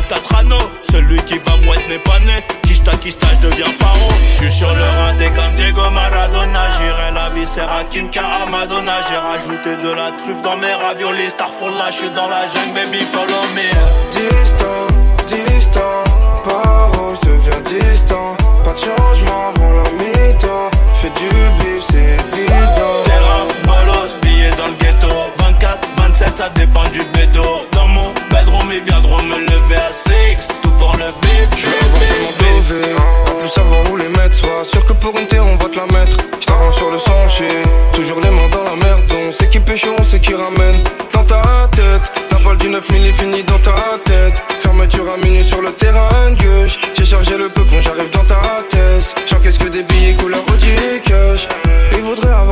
Le 0.00 0.08
4 0.08 0.34
anneaux. 0.36 0.70
Celui 0.90 1.18
qui 1.22 1.38
va 1.38 1.56
mouette 1.64 1.88
n'est 1.88 1.98
pas 1.98 2.18
né. 2.20 2.42
Kishta 2.62 2.92
Kishta 2.96 3.26
je 3.40 3.48
deviens 3.48 3.70
paro. 3.78 4.10
J'suis 4.34 4.52
sur 4.52 4.72
le 4.72 4.82
rinté 4.82 5.30
comme 5.34 5.54
Diego 5.56 5.82
Maradona. 5.90 6.70
J'irai 6.78 7.10
la 7.14 7.30
viscère 7.30 7.70
à 7.70 7.84
Kinka 7.84 8.20
à 8.20 8.46
Madonna 8.46 9.00
J'ai 9.08 9.16
rajouté 9.16 9.76
de 9.76 9.90
la 9.90 10.10
truffe 10.12 10.42
dans 10.42 10.56
mes 10.56 10.74
raviolis. 10.74 11.30
Starfall 11.30 11.72
là 11.78 11.90
j'suis 11.90 12.10
dans 12.10 12.28
la 12.28 12.46
jungle 12.46 12.74
baby 12.74 13.04
follow 13.12 13.44
me. 13.54 13.68
Distant, 14.12 14.86
distant, 15.26 16.04
paro, 16.44 17.14
je 17.22 17.28
deviens 17.28 17.60
distant. 17.78 18.36
Pas 18.64 18.72
de 18.72 18.78
changement 18.78 19.52
avant 19.54 19.72
la 19.72 19.90
mi-temps. 19.98 20.70
J'fais 20.94 21.10
du 21.10 21.28
bif, 21.28 21.84
c'est 21.90 21.96
évident. 21.96 22.94
Terrain, 23.04 23.46
bolos, 23.64 24.14
billets 24.22 24.50
dans 24.56 24.66
le 24.66 24.76
ghetto. 24.78 25.08
24, 25.38 25.88
27 25.96 26.38
ça 26.38 26.48
dépend 26.50 26.84
du 26.92 27.02
bédo 27.14 27.66
Dans 27.72 27.86
mon 27.88 28.12
bedroom 28.60 28.72
ils 28.72 28.82
viendront 28.82 29.22
me 29.22 29.38
lever 29.38 29.76
à 29.76 29.92
6 29.92 30.48
Tout 30.62 30.70
pour 30.70 30.92
le 30.92 31.12
beat, 31.20 31.50
Je 31.56 31.66
tellement 31.98 32.32
dové, 32.38 32.94
en 33.28 33.38
plus 33.38 33.48
savoir 33.48 33.80
où 33.90 33.96
les 33.96 34.08
mettre. 34.08 34.36
Sois 34.36 34.64
sûr 34.64 34.84
que 34.84 34.92
pour 34.94 35.18
une 35.18 35.26
thé 35.26 35.38
on 35.40 35.56
va 35.56 35.68
te 35.68 35.76
la 35.76 35.86
mettre. 35.86 36.16
J't'arrange 36.40 36.74
sur 36.74 36.90
le 36.90 36.98
sentier, 36.98 37.48
toujours 37.92 38.20
les 38.20 38.30
mains 38.30 38.48
dans 38.52 38.64
la 38.64 38.76
merde. 38.76 39.02
On 39.28 39.32
sait 39.32 39.48
qui 39.48 39.60
pêche, 39.60 39.86
on 39.98 40.04
sait 40.04 40.20
qui 40.20 40.34
ramène. 40.34 40.82
Dans 41.12 41.24
ta 41.24 41.42
tête, 41.72 42.12
la 42.30 42.38
balle 42.38 42.58
du 42.58 42.68
9000 42.68 43.06
est 43.06 43.12
finie 43.12 43.42
dans 43.42 43.58
ta 43.58 43.74
tête. 44.04 44.42
Fermeture 44.60 45.06
à 45.12 45.16
minuit 45.24 45.44
sur 45.44 45.60
le 45.60 45.70
terrain 45.72 46.30
gauche. 46.32 46.78
J'ai 46.96 47.04
chargé 47.04 47.36
le 47.36 47.48
peu 47.48 47.62
quand 47.62 47.80
j'arrive 47.80 48.10
dans 48.10 48.24
ta 48.24 48.40
tête. 48.68 49.14
J'encaisse 49.28 49.58
que 49.58 49.68
des 49.68 49.82
billets 49.82 50.14
couleur 50.14 50.42
Audi 50.52 51.00
cash? 51.04 51.48
Ils 51.92 52.02
voudraient 52.02 52.32
avoir 52.32 52.49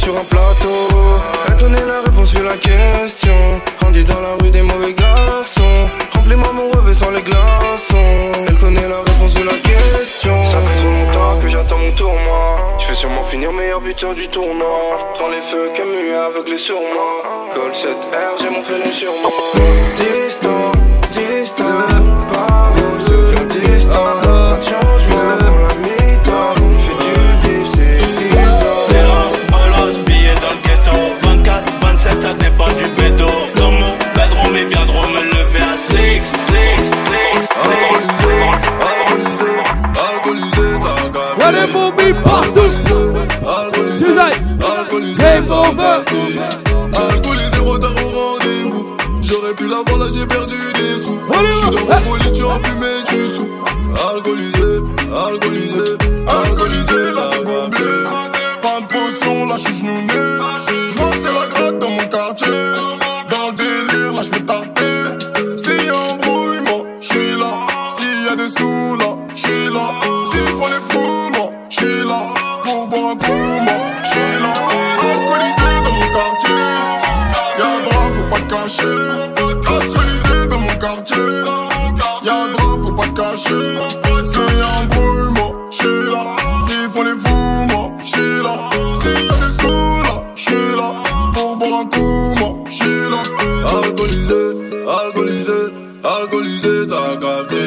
sur 0.00 0.16
un 0.16 0.24
plateau, 0.24 1.20
elle 1.46 1.56
connaît 1.58 1.84
la 1.84 2.00
réponse 2.00 2.30
sur 2.30 2.42
la 2.42 2.56
question. 2.56 3.36
Grandi 3.78 4.02
dans 4.04 4.20
la 4.20 4.34
rue 4.40 4.50
des 4.50 4.62
mauvais 4.62 4.94
garçons. 4.94 5.84
Remplis-moi 6.14 6.52
mon 6.54 6.70
revêt 6.70 6.94
sans 6.94 7.10
les 7.10 7.20
glaçons. 7.20 8.32
Elle 8.48 8.58
connaît 8.58 8.88
la 8.88 9.00
réponse 9.00 9.32
sur 9.34 9.44
la 9.44 9.52
question. 9.52 10.44
Ça 10.46 10.56
fait 10.58 10.80
trop 10.80 10.90
longtemps 10.90 11.40
que 11.42 11.48
j'attends 11.48 11.78
mon 11.78 11.92
tournoi. 11.92 12.76
Je 12.78 12.88
vais 12.88 12.94
sûrement 12.94 13.24
finir 13.24 13.52
meilleur 13.52 13.80
buteur 13.80 14.14
du 14.14 14.26
tournoi. 14.28 15.12
Dans 15.18 15.28
les 15.28 15.42
feux, 15.42 15.70
Camus 15.74 16.14
aveuglé 16.14 16.56
sur 16.56 16.76
moi. 16.76 17.22
Call 17.54 17.72
7R, 17.72 18.40
j'ai 18.40 18.50
mon 18.50 18.62
félin 18.62 18.92
sur 18.92 19.12
moi. 19.20 19.30
Distant, 19.96 20.72
distant, 21.12 21.64
par 22.32 22.72
où 22.72 22.98
je 23.00 23.12
deviens 23.12 23.44
distant. 23.44 24.99
Game 45.70 45.78
over. 45.78 46.10
Alcoolisé, 46.96 47.58
retard 47.60 47.92
au 47.92 48.08
rendez-vous. 48.08 48.96
J'aurais 49.22 49.54
pu 49.54 49.68
l'avoir, 49.68 49.98
là 49.98 50.06
j'ai 50.12 50.26
perdu 50.26 50.56
des 50.74 51.04
sous. 51.04 51.18
J'suis 51.52 51.70
dans 51.70 52.00
mon 52.00 52.10
bolide, 52.10 52.32
tu 52.32 52.42
as 52.42 52.58
fumé 52.64 52.86
du 53.08 53.28
sous. 53.28 53.49
Quartier. 81.00 82.24
Y'a 82.24 82.48
droit, 82.52 82.78
faut 82.84 82.92
pas 82.92 83.06
te 83.06 83.20
cacher. 83.20 83.78
S'il 84.24 84.40
y 84.40 84.60
a 84.60 84.68
embrouillement, 84.82 85.54
j'suis 85.70 86.10
là. 86.10 86.22
S'ils 86.66 86.90
font 86.92 87.02
les 87.02 87.18
fous, 87.18 87.66
moi, 87.70 87.90
j'suis 88.04 88.42
là. 88.42 88.54
S'il 89.00 89.24
y 89.24 89.28
a 89.28 89.36
des 89.36 89.52
sous, 89.60 90.02
là, 90.02 90.22
j'suis 90.36 90.76
là. 90.76 90.88
Pour 91.34 91.56
boire 91.56 91.80
un 91.80 91.84
coup, 91.86 92.34
moi, 92.38 92.50
j'suis 92.68 93.08
là. 93.10 93.22
Alcoolisé, 93.78 94.42
alcoolisé, 95.04 95.60
alcoolisé, 96.04 96.86
t'as 96.88 97.16
capté. 97.16 97.64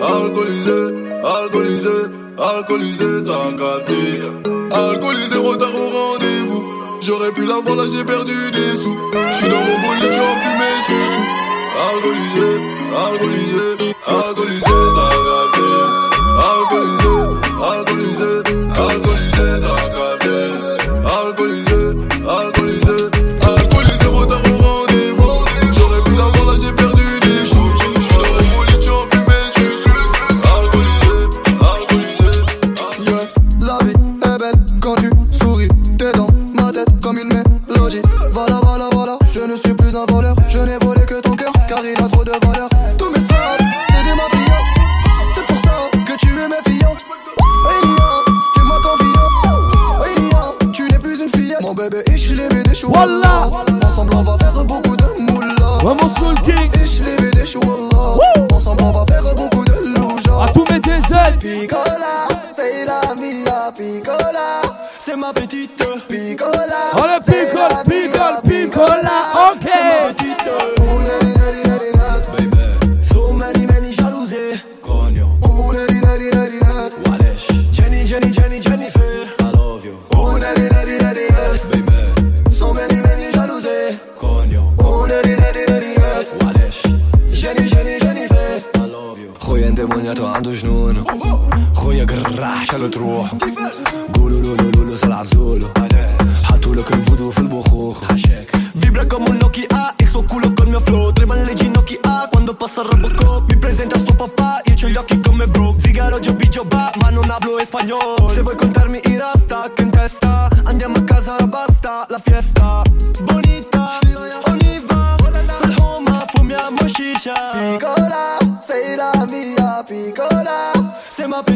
Alcoolisé, 0.00 0.78
alcoolisé, 1.24 1.96
alcoolisé, 2.38 3.24
t'as 3.24 3.50
capté. 3.60 4.02
Alcoolisé, 4.72 5.36
retard 5.36 5.74
au 5.74 5.88
rendez-vous. 5.98 6.62
J'aurais 7.02 7.32
pu 7.32 7.44
l'avoir, 7.44 7.76
là 7.76 7.84
j'ai 7.92 8.04
perdu 8.04 8.50
des 8.52 8.72
sous. 8.78 8.96
J'suis 9.30 9.48
dans 9.48 9.64
mon 9.66 9.78
bolide, 9.82 10.10
tu 10.10 10.18
as 10.18 10.36
fumé 10.42 10.70
du 10.86 10.98
sous. 11.12 11.28
Alcoolisé, 11.90 12.49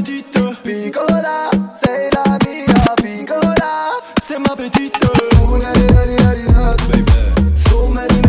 petite 0.05 0.38
Piccola, 0.62 1.48
sei 1.74 2.09
la 2.12 2.94
piccola 2.96 3.98
C'est 4.22 4.38
ma 4.38 4.55
petite 4.55 4.92
neri. 5.61 6.44
So 7.57 7.88
many, 7.88 8.20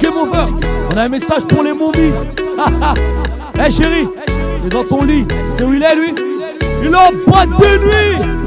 Game 0.00 0.16
Over. 0.16 0.48
On 0.92 0.96
a 0.96 1.02
un 1.02 1.08
message 1.08 1.44
pour 1.48 1.62
les 1.62 1.72
momies. 1.72 2.12
Eh 3.60 4.27
il 4.60 4.66
est 4.66 4.70
dans 4.70 4.84
ton 4.84 5.04
lit. 5.04 5.26
C'est 5.56 5.64
où 5.64 5.72
il 5.72 5.82
est 5.82 5.94
lui? 5.94 6.14
Il 6.82 6.88
est 6.88 6.94
en 6.94 7.12
boîte 7.26 7.50
de 7.50 7.78
nuit. 7.78 8.37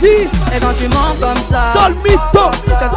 Dit 0.00 0.28
Et 0.54 0.60
quand 0.60 0.74
tu 0.78 0.88
mens 0.88 1.14
comme 1.20 1.42
ça, 1.50 1.72
Sale 1.78 1.94
mytho 2.04 2.50
t'as 2.68 2.88
40%. 2.88 2.92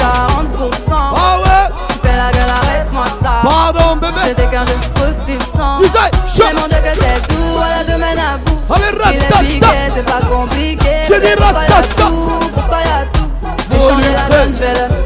Ah 0.93 1.37
ouais 1.39 1.73
Tu 1.89 2.07
fais 2.07 2.15
la 2.17 2.31
gueule, 2.31 2.49
arrête-moi 2.63 3.05
ça. 3.21 3.31
Pardon, 3.47 3.95
bébé. 3.97 4.13
C'était 4.25 4.45
qu'un 4.47 4.65
jeu 4.65 4.77
redescend. 4.95 5.81
Tu 5.81 5.89
sais. 5.89 6.43
Mais 6.53 6.53
mon 6.59 6.67
Dieu 6.67 6.77
que 6.77 7.01
c'est 7.01 7.27
tout, 7.27 7.43
voilà, 7.55 7.83
je 7.87 7.91
mène 7.95 8.19
à 8.19 8.37
bout. 8.45 8.73
Allez, 8.73 8.83
Il 8.91 9.21
est 9.21 9.27
ratata. 9.27 9.39
piqué, 9.39 9.91
c'est 9.95 10.05
pas 10.05 10.21
compliqué. 10.25 10.89
J'ai 11.07 11.19
dit 11.19 11.25
Mais 11.25 11.35
pourquoi 11.35 11.63
y'a 11.63 11.75
ratata. 11.75 12.03
tout, 12.03 12.49
pourquoi 12.53 12.77
y'a 12.79 13.05
tout? 13.13 13.29
J'ai 13.71 13.79
changé 13.79 14.09
la 14.13 14.35
donne, 14.35 14.53
je 14.53 14.59
vais 14.59 14.73
le. 14.73 15.00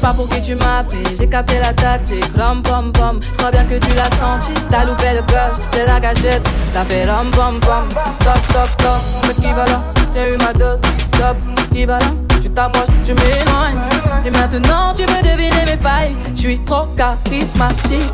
Sais 0.00 0.06
pas 0.06 0.14
pour 0.14 0.30
qui 0.30 0.40
tu 0.40 0.54
m'appelles, 0.54 1.14
j'ai 1.18 1.28
capté 1.28 1.58
la 1.58 1.74
tactique, 1.74 2.24
rom 2.34 2.62
pom 2.62 2.90
pom. 2.90 3.20
Crois 3.36 3.50
bien 3.50 3.64
que 3.64 3.74
tu 3.74 3.94
l'as 3.94 4.08
senti, 4.16 4.50
t'as 4.70 4.86
loupé 4.86 5.12
le 5.12 5.20
coche, 5.20 5.60
c'est 5.72 5.84
la 5.84 6.00
gâchette, 6.00 6.48
ça 6.72 6.86
fait 6.86 7.04
rom 7.04 7.30
pom 7.30 7.60
pom. 7.60 7.86
Top 8.20 8.40
top 8.50 8.76
top, 8.78 9.02
mais 9.28 9.34
qui 9.34 9.52
va 9.52 9.66
là, 9.66 9.82
j'ai 10.14 10.32
eu 10.32 10.38
ma 10.38 10.54
dose, 10.54 10.80
stop, 11.14 11.36
qui 11.70 11.84
va 11.84 11.98
là, 11.98 12.06
tu 12.42 12.48
t'approches, 12.48 12.86
je 13.06 13.12
m'éloigne. 13.12 13.78
Et 14.24 14.30
maintenant 14.30 14.94
tu 14.94 15.02
veux 15.02 15.20
deviner 15.20 15.66
mes 15.66 15.76
failles, 15.76 16.16
je 16.34 16.40
suis 16.40 16.58
trop 16.60 16.86
charismatique. 16.96 18.10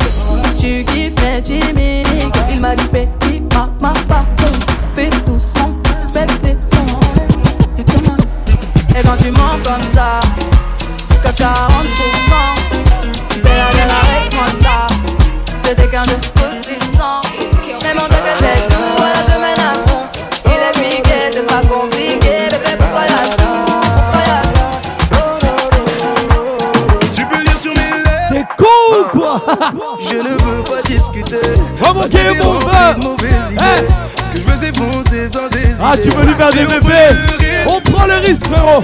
Tu 0.58 0.84
kiffes 0.86 1.14
mes 1.22 1.44
chimiques, 1.44 2.36
il 2.50 2.60
m'a 2.60 2.74
dit 2.74 2.88
baby, 2.88 3.42
ma 3.54 3.68
ma 3.80 3.92
pardon, 4.08 4.52
fais 4.96 5.08
doucement, 5.24 5.70
pète 6.12 6.32
tes 6.42 6.56
Et 7.78 9.02
quand 9.04 9.16
tu 9.22 9.30
mens 9.30 9.58
comme 9.62 9.94
ça 9.94 10.18
que 11.26 11.42
40% 11.42 11.44
Fais 13.30 13.56
la 13.56 13.68
gueule, 13.72 13.90
arrête-moi 13.90 14.46
ça 14.62 14.76
C'était 15.64 15.88
qu'un 15.88 16.04
jeu 16.04 16.18
redescend 16.36 17.22
Mais 17.82 17.94
mon 17.94 18.06
Dieu 18.06 18.20
que 18.24 18.34
c'est 18.38 18.60
tout, 18.68 18.86
voilà 18.96 19.20
je 19.28 19.36
mène 19.40 19.60
à 19.60 19.72
fond 19.88 20.04
Il 20.44 20.50
est 20.50 20.74
piqué, 20.78 21.18
c'est 21.32 21.46
pas 21.46 21.62
compliqué 21.68 22.34
Bébé 22.50 22.76
pourquoi 22.78 23.02
y'a 23.02 23.22
tout, 23.36 23.64
pourquoi 23.66 24.22
y'a 24.28 24.42
Tu 27.14 27.22
peux 27.26 27.42
lire 27.42 27.58
sur 27.60 27.72
mes 27.72 27.90
lèvres. 27.90 28.30
T'es 28.30 28.44
con 28.56 28.76
ou 28.92 29.18
quoi 29.18 29.34
Je 30.10 30.16
ne 30.16 30.30
veux 30.30 30.62
pas 30.62 30.82
discuter. 30.82 31.46
Remplie 31.80 32.18
va. 32.64 32.94
de 32.94 33.00
mauvaises 33.04 33.52
idées. 33.52 33.88
Ce 34.24 34.30
que 34.30 34.38
je 34.38 34.42
veux, 34.42 34.56
c'est 34.56 34.76
foncer 34.76 35.28
sans 35.28 35.46
hésiter. 35.46 35.82
Ah, 35.82 35.92
tu 36.00 36.08
veux 36.10 36.24
lui 36.24 36.34
faire 36.34 36.52
des 36.52 36.66
bébés 36.66 37.45
On 37.68 37.80
prend 37.80 38.06
le 38.06 38.14
risque, 38.26 38.46
frérot. 38.46 38.80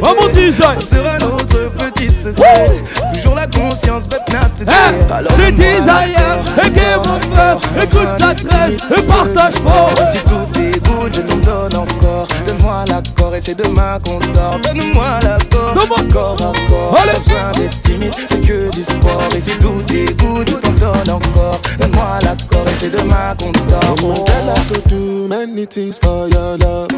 Vraiment, 0.00 0.28
design. 0.32 0.80
Ça 0.80 0.96
sera 0.96 1.18
notre 1.18 1.70
petit 1.72 2.08
secret. 2.10 2.82
Toujours 3.12 3.34
la 3.34 3.46
conscience, 3.46 4.06
but 4.06 4.20
not 4.32 4.48
today. 4.58 4.72
Alors 5.10 5.32
donne-moi 5.36 5.50
desire, 5.50 5.84
l'accord. 5.86 6.64
et 6.64 6.70
Game 6.70 7.00
Over 7.00 7.82
Écoute 7.82 8.08
sa 8.18 8.34
traîne, 8.34 8.72
et 8.72 9.02
partage 9.02 9.52
fort 9.54 9.94
Si 10.12 10.18
tout 10.20 10.46
good, 10.90 11.14
je 11.14 11.20
t'en 11.20 11.36
donne 11.36 11.76
encore. 11.76 12.28
Donne-moi 12.60 12.84
l'accord 12.88 13.34
et 13.34 13.40
c'est 13.40 13.54
demain 13.54 13.98
qu'on 14.04 14.18
dort. 14.34 14.58
Donne-moi 14.62 15.20
l'accord, 15.22 15.74
corps 16.12 16.34
à 16.34 16.68
corps. 16.68 16.98
Allez. 17.02 17.18
Besoin 17.20 17.52
d'être 17.52 17.80
timide, 17.82 18.14
c'est 18.28 18.40
que 18.40 18.70
du 18.70 18.82
sport. 18.82 19.22
Et 19.34 19.40
si 19.40 19.50
tout 19.52 19.82
est 19.94 20.18
good, 20.20 20.46
je 20.46 20.56
t'en 20.56 20.72
donne 20.72 21.10
encore. 21.10 21.58
Donne-moi 21.78 22.18
l'accord 22.22 22.68
et 22.68 22.74
c'est 22.78 22.90
demain 22.90 23.34
qu'on 23.38 23.52
dort. 23.52 23.96
Oh, 24.02 24.26
girl, 24.26 24.50
I 24.50 24.60
could 24.68 24.86
do 24.88 25.26
many 25.26 25.64
things 25.66 25.98
for 25.98 26.28
your 26.28 26.58
love. 26.58 26.88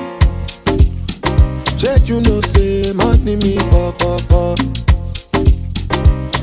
Check, 1.78 2.08
you 2.08 2.20
know, 2.22 2.40
say 2.40 2.92
money 2.92 3.36
me 3.36 3.56
pop 3.70 3.96
pop 3.98 4.20
pop. 4.28 4.58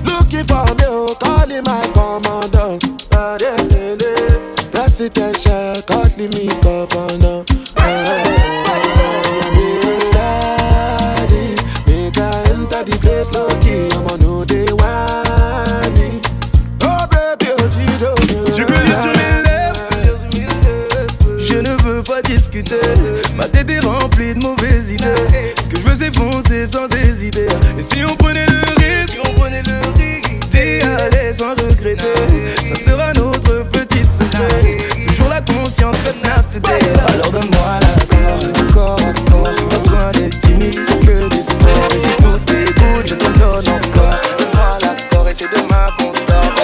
Looking 0.05 0.45
for 0.45 0.63
me, 0.75 0.85
oh, 0.87 1.13
calling 1.19 1.63
my 1.65 1.81
commander. 1.93 2.79
Presidential, 4.71 5.81
calling 5.81 6.29
me 6.31 6.47
governor. 6.61 7.43
Ma 23.35 23.45
tête 23.45 23.69
est 23.69 23.79
remplie 23.79 24.33
de 24.33 24.39
mauvaises 24.39 24.91
idées. 24.91 25.53
Ce 25.63 25.69
que 25.69 25.77
je 25.77 25.81
veux, 25.81 25.95
c'est 25.95 26.13
foncer 26.13 26.67
sans 26.67 26.87
hésiter. 26.93 27.47
Et 27.77 27.81
si 27.81 28.03
on 28.03 28.15
prenait 28.17 28.45
le 28.47 28.59
risque, 28.77 29.13
si 29.13 29.19
on 29.25 29.33
prenait 29.39 29.63
le 29.63 29.77
risque, 29.97 30.29
t'es 30.51 30.81
à 30.83 31.09
l'aise 31.09 31.37
sans 31.37 31.51
regretter. 31.51 32.03
Ça 32.67 32.75
sera 32.83 33.13
notre 33.13 33.63
petit 33.69 34.03
secret. 34.03 34.77
Toujours 35.07 35.29
la 35.29 35.39
conscience, 35.39 35.95
but 36.03 36.15
not 36.23 36.43
today. 36.51 36.79
Alors 37.07 37.31
donne-moi 37.31 37.79
l'accord, 37.81 38.73
corps 38.73 39.07
à 39.07 39.13
corps. 39.31 39.69
Pas 39.69 39.79
besoin 39.79 40.11
d'être 40.11 40.41
timide, 40.41 40.79
c'est 40.85 40.99
que 40.99 41.29
du 41.29 41.41
sport. 41.41 41.87
Et 41.95 41.99
si 41.99 42.15
tout 42.17 42.39
good, 42.45 43.07
je 43.07 43.15
t'en 43.15 43.31
donne 43.39 43.69
encore. 43.69 44.19
Donne-moi 44.37 44.77
l'accord 44.81 45.29
et 45.29 45.33
c'est 45.33 45.49
demain 45.49 45.87
qu'on 45.97 46.11
dort. 46.11 46.59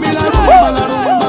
Mis 0.00 0.12
la 0.12 0.22
rumba 0.26 0.58
Ah 0.62 0.70
là 0.70 1.25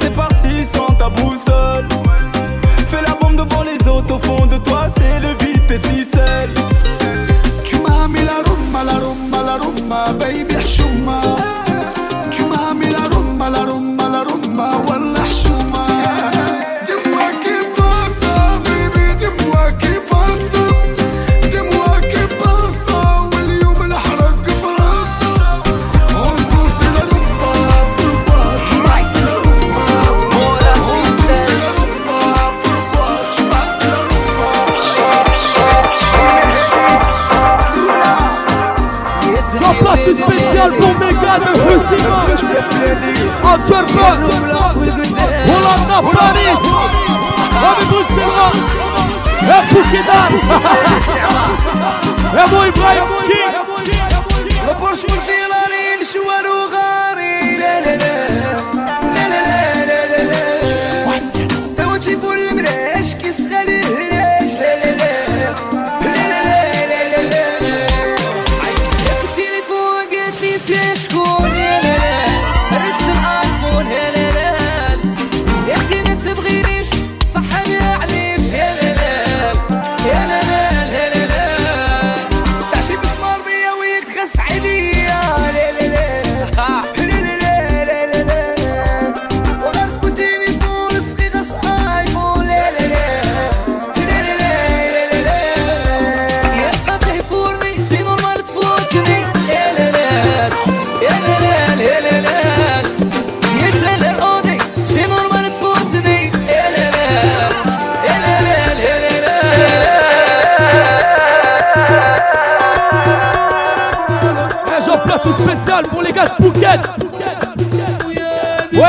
t'es 0.00 0.10
parti 0.10 0.64
sans 0.64 0.92
ta 0.94 1.08
boussole. 1.08 1.86
Fais 2.88 3.02
la 3.06 3.14
bombe 3.20 3.36
devant 3.36 3.62
les 3.62 3.88
autres, 3.88 4.14
au 4.14 4.18
fond 4.18 4.46
de 4.46 4.56
toi 4.58 4.86
c'est 4.96 5.20
le 5.20 5.28
vide, 5.44 5.62
t'es 5.68 5.78
si 5.78 6.04
seul. 6.04 6.50
Tu 7.64 7.76
m'as 7.76 8.08
mis 8.08 8.24
la 8.24 8.38
rumba, 8.48 8.82
la 8.84 8.98
rumba, 8.98 9.42
la 9.44 9.56
rumba, 9.58 10.12
baby, 10.18 10.54
la 10.54 10.64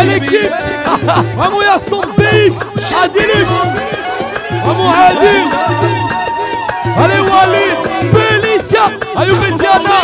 L'équipe, 0.05 0.51
vamos 1.37 1.61
Aston 1.75 2.01
Beats, 2.17 2.93
Adilif, 3.03 3.47
vamos 4.65 4.93
Adil, 5.07 5.47
allez 6.97 7.21
Walid, 7.31 7.77
Belicia, 8.13 8.85
allez 9.15 9.33
Betiana, 9.33 9.99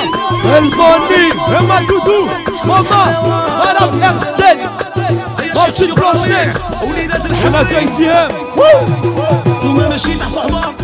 El 0.55 0.65
Boni, 0.69 1.23
Emma 1.57 1.79
Doudou, 1.87 2.29
Maman, 2.65 3.09
Madame 3.63 4.01
Hersen, 4.03 4.57
Martin 5.55 5.93
Blanchet, 5.95 6.51
وليدات 6.81 7.25
الحمام 7.25 7.65
تاع 7.67 7.79
السهام 7.79 8.31
تو 9.61 9.67
ماشي 9.67 10.13
تاع 10.13 10.27
صحبه 10.27 10.76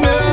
me. 0.00 0.27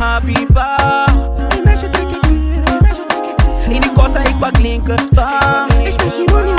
happy 0.00 0.46
ba 0.52 0.76
Îmi 1.36 1.60
merge 1.64 1.86
trec 1.86 2.08
Ridicoasa 3.68 4.20
e 4.22 4.32
pa 4.40 4.48
glincă 4.50 4.94
ba. 5.12 5.28
Ești 5.84 6.02
pe 6.02 6.08
hironie 6.16 6.54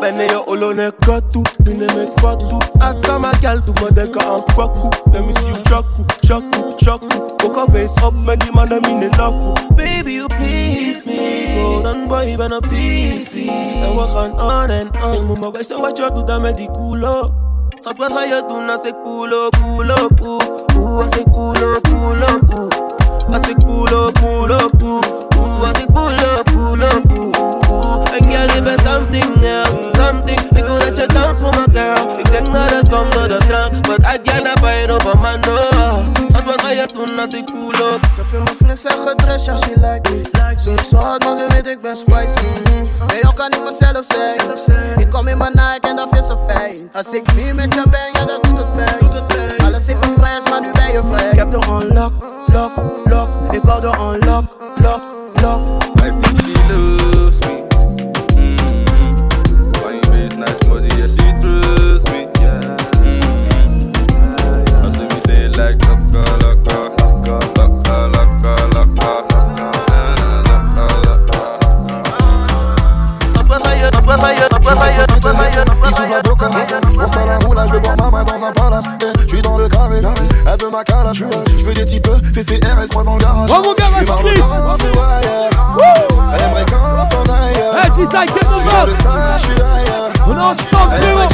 ben 0.00 0.16
je 0.16 0.40
olone 0.44 0.88
katu 1.06 1.42
Bine 1.62 1.84
mek 1.96 2.10
fatu 2.20 2.56
Aksama 2.78 3.30
gal 3.40 3.58
doe 3.64 3.74
me 3.80 3.88
denken 3.94 4.22
aan 4.28 4.42
kwaku 4.54 4.88
Let 5.12 5.22
me 5.26 5.32
see 5.32 5.48
you 5.48 5.56
shaku, 5.68 6.02
shaku, 6.26 6.62
shaku 6.84 7.16
Ook 7.44 7.56
al 7.56 7.66
face 7.72 8.04
op 8.06 8.14
met 8.26 8.40
die 8.40 8.50
mannen 8.52 8.80
mine 8.82 9.08
laku 9.18 9.52
Baby 9.76 10.12
you 10.12 10.26
please 10.26 11.06
me. 11.06 11.54
Golden 11.56 12.08
boy 12.08 12.24
je 12.30 12.36
bent 12.36 12.52
op 12.52 12.66
TV 12.66 13.32
En 13.84 13.94
we 13.96 14.04
gaan 14.14 14.32
on 14.32 14.70
and 14.70 15.04
on. 15.04 15.14
Ik 15.14 15.22
moet 15.26 15.40
maar 15.40 15.50
wijzen 15.50 15.80
wat 15.80 15.96
je 15.96 16.10
doet 16.14 16.26
dan 16.26 16.40
met 16.40 16.54
die 16.54 16.70
culo 16.70 17.43
Sa 17.80 17.92
pwen 17.94 18.12
sa 18.14 18.26
yo 18.26 18.40
tou 18.48 18.60
nan 18.60 18.78
sek 18.82 18.96
poulo, 19.04 19.50
poulo, 19.58 19.96
pou 20.18 20.38
Ou 20.78 21.00
a 21.02 21.08
sek 21.14 21.26
poulo, 21.34 21.80
poulo, 21.90 22.30
pou 22.50 23.34
A 23.34 23.40
sek 23.46 23.58
poulo, 23.66 24.10
poulo, 24.20 24.58
pou 24.78 25.00
Ou 25.40 25.66
a 25.66 25.72
sek 25.78 25.90
poulo, 25.94 26.30
poulo, 26.52 26.90
pou 27.08 27.24
something 28.84 29.44
else, 29.44 29.96
something 29.96 30.38
We 30.52 30.60
go 30.62 30.74
let 30.76 30.96
you 30.96 31.06
dance 31.08 31.40
for 31.40 31.52
my 31.52 31.66
girl. 31.72 32.18
Ik 32.18 32.30
denk 32.30 32.52
dat 32.52 32.70
het 32.70 32.88
komt 32.88 33.12
door 33.12 33.28
de 33.28 33.38
drank 33.48 33.86
but 33.86 34.00
I 34.06 34.18
girl, 34.22 34.46
I 34.46 34.54
fight 34.60 34.90
over 34.90 35.16
my 35.16 35.36
no 35.46 36.33
besoin, 36.44 36.72
y'a 36.72 36.86
ton 36.86 37.06
assez 37.18 37.42
cool 37.44 37.74
up. 37.76 38.02
Ça 38.14 38.22
fait 38.24 38.38
mon 38.38 38.66
flesseur 38.66 38.92
retraite, 39.06 39.40
j'ai 39.40 39.80
la 39.80 39.98
gueule. 39.98 40.22
Ce 40.56 40.76
soir, 40.84 41.18
non, 41.22 41.36
je 41.38 41.54
vais 41.54 41.76
ben 41.76 41.94
spicy. 41.94 42.46
Meilleur 43.08 43.34
qu'un 43.34 43.48
niveau, 43.50 43.70
c'est 43.70 43.92
l'obsède. 43.92 44.40
Et 45.00 45.06
comme 45.06 45.28
il 45.28 45.36
m'a 45.36 45.50
night, 45.50 45.84
and 45.84 45.98
I 45.98 46.06
feel 46.14 46.22
so 46.22 46.36
fine. 46.48 46.88
I 46.94 47.02
think 47.02 47.26
me, 47.34 47.52
met 47.52 47.68
t'as 47.68 47.84
bien, 47.86 47.98
y'a 48.14 48.24
de 48.24 48.40
tout 48.42 48.54
autre 48.54 49.66
Alors 49.66 49.80
c'est 49.80 49.94
pour 49.94 50.14
presse, 50.14 50.48
manu, 50.50 50.68
veille, 50.76 51.02
frère. 51.02 51.32
Capteur 51.32 51.68
en 51.68 51.80
lock, 51.80 52.12
lock, 52.52 52.72
lock. 53.06 53.28
Et 53.52 53.60
corde 53.60 53.86
en 53.86 54.12
lock, 54.12 54.44
lock, 54.80 55.00
lock. 55.42 55.83
Ça 76.14 76.22
peut 76.22 76.34
Ils 76.40 77.02
ouvrent 77.02 77.26
la 77.26 77.38
roule, 77.38 77.56
je 77.72 77.78
voir 77.78 77.96
ma 77.96 78.10
main 78.10 78.24
dans 78.24 78.44
un 78.44 78.52
palace. 78.52 78.84
Eh, 79.02 79.20
Je 79.22 79.28
suis 79.28 79.42
dans 79.42 79.58
le 79.58 79.68
carré, 79.68 79.98
elle 79.98 80.62
veut 80.62 80.70
ma 80.70 80.84
calache. 80.84 81.22
Je 81.58 81.64
veux 81.64 81.74
des 81.74 81.84
types, 81.84 82.08
Féfé 82.32 82.60
RS, 82.62 82.94
moi 82.94 83.02
dans 83.04 83.16
le 83.16 83.20
garage. 83.20 83.50
Oh, 83.52 83.62
mon 83.64 83.74
danser, 83.74 84.84
ouais, 84.84 85.82
Elle 86.34 86.42
aimerait 86.42 86.64
qu'on 86.66 87.04
s'en 87.10 87.24
aille. 87.32 87.64
Eh, 87.84 87.90
dis 88.00 88.06
ça, 88.10 88.20
quel 88.32 88.48
moment. 88.48 88.86
On 90.26 90.36
est 90.36 90.40
ensemble, 90.40 90.94
frérot. 91.00 91.28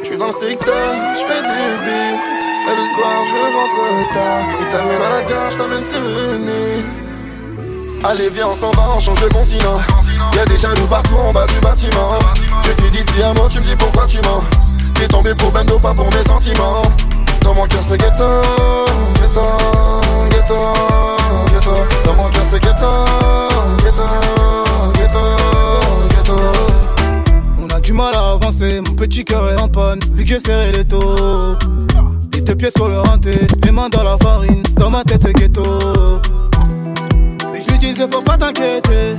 Je 0.00 0.06
suis 0.06 0.16
dans 0.16 0.26
le 0.26 0.32
secteur, 0.32 0.74
je 1.14 1.20
fais 1.20 1.42
du 1.42 1.58
bif. 1.84 2.20
Et 2.68 2.76
le 2.76 2.84
soir, 2.94 3.16
je 3.24 3.34
rentre 3.56 4.12
tard. 4.14 4.44
Il 4.60 4.68
t'amène 4.68 5.02
à 5.02 5.08
la 5.08 5.22
gare, 5.22 5.50
je 5.50 5.56
t'amène 5.56 5.84
sur 5.84 6.00
le 6.00 6.38
nez. 6.38 7.07
Allez 8.04 8.30
viens 8.30 8.46
on 8.48 8.54
s'en 8.54 8.70
va, 8.70 8.86
on 8.96 9.00
change 9.00 9.20
de 9.20 9.28
continent. 9.28 9.78
Y'a 10.34 10.44
des 10.44 10.56
jaloux 10.56 10.86
partout 10.86 11.16
en 11.16 11.32
bas 11.32 11.46
du 11.46 11.60
bâtiment. 11.60 12.12
Je 12.64 12.70
t'ai 12.72 12.90
dit 12.90 13.04
ti 13.04 13.22
un 13.22 13.34
mot, 13.34 13.48
tu 13.50 13.58
me 13.58 13.64
dis 13.64 13.76
pourquoi 13.76 14.06
tu 14.06 14.18
mens. 14.22 14.42
T'es 14.94 15.08
tombé 15.08 15.34
pour 15.34 15.50
Bendo, 15.50 15.78
pas 15.78 15.94
pour 15.94 16.06
mes 16.06 16.22
sentiments. 16.22 16.82
Dans 17.42 17.54
mon 17.54 17.66
cœur 17.66 17.80
c'est 17.86 17.98
ghetto, 17.98 18.24
ghetto, 19.14 19.42
ghetto, 20.30 20.54
ghetto. 21.52 21.70
Dans 22.04 22.14
mon 22.14 22.28
cœur 22.30 22.42
c'est 22.48 22.62
ghetto, 22.62 23.04
ghetto, 23.78 24.06
ghetto, 24.94 25.18
ghetto. 26.08 26.36
On 27.60 27.68
a 27.74 27.80
du 27.80 27.92
mal 27.92 28.14
à 28.14 28.32
avancer, 28.32 28.80
mon 28.86 28.94
petit 28.94 29.24
cœur 29.24 29.50
est 29.50 29.60
en 29.60 29.68
panne, 29.68 30.00
vu 30.12 30.24
que 30.24 30.30
j'ai 30.30 30.40
serré 30.40 30.72
les 30.72 30.84
taux. 30.84 31.56
Les 32.32 32.40
deux 32.42 32.54
pieds 32.54 32.70
sur 32.76 32.88
le 32.88 33.00
renté, 33.00 33.46
les 33.64 33.70
mains 33.70 33.88
dans 33.88 34.04
la 34.04 34.16
farine, 34.18 34.62
dans 34.76 34.90
ma 34.90 35.02
tête 35.04 35.22
c'est 35.22 35.34
ghetto. 35.34 35.64
Disais 37.98 38.10
faut 38.12 38.22
pas 38.22 38.36
t'inquiéter, 38.36 39.16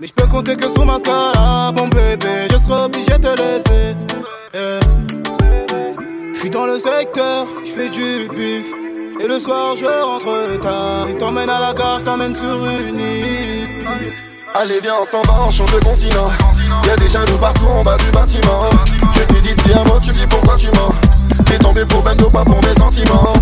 mais 0.00 0.06
je 0.06 0.12
peux 0.14 0.26
compter 0.26 0.56
que 0.56 0.64
sur 0.72 0.86
ma 0.86 0.98
scala, 0.98 1.70
mon 1.76 1.86
bébé, 1.88 2.48
je 2.50 2.56
serai 2.66 2.84
obligé 2.84 3.10
de 3.10 3.18
te 3.18 3.42
laisser. 3.42 3.96
Yeah. 4.54 4.80
Je 6.32 6.38
suis 6.38 6.48
dans 6.48 6.64
le 6.64 6.78
secteur, 6.78 7.46
je 7.62 7.70
fais 7.72 7.90
du 7.90 8.26
bif. 8.34 8.72
Et 9.20 9.28
le 9.28 9.38
soir 9.38 9.76
je 9.76 9.84
rentre 9.84 10.60
tard, 10.62 11.06
il 11.10 11.18
t'emmène 11.18 11.50
à 11.50 11.60
la 11.60 11.74
gare, 11.74 11.98
je 11.98 12.04
t'emmène 12.04 12.34
sur 12.34 12.64
une 12.64 12.98
île. 12.98 13.86
Allez 14.54 14.80
viens 14.80 14.94
on 14.98 15.04
s'en 15.04 15.20
va, 15.20 15.34
on 15.46 15.50
change 15.50 15.74
de 15.74 15.80
continent 15.80 16.30
Y'a 16.86 16.96
des 16.96 17.10
jaloux 17.10 17.36
partout 17.36 17.66
en 17.66 17.82
bas 17.82 17.98
du 17.98 18.10
bâtiment 18.12 18.62
Je 19.12 19.20
t'ai 19.24 19.40
dit 19.42 19.54
ti 19.54 19.72
un 19.74 19.84
mot, 19.84 20.00
tu 20.00 20.12
me 20.12 20.14
dis 20.14 20.26
pourquoi 20.26 20.56
tu 20.56 20.68
mens 20.68 21.44
T'es 21.44 21.58
tombé 21.58 21.84
pour 21.84 22.00
Bendo, 22.00 22.30
pas 22.30 22.44
pour 22.44 22.62
mes 22.62 22.72
sentiments 22.72 23.34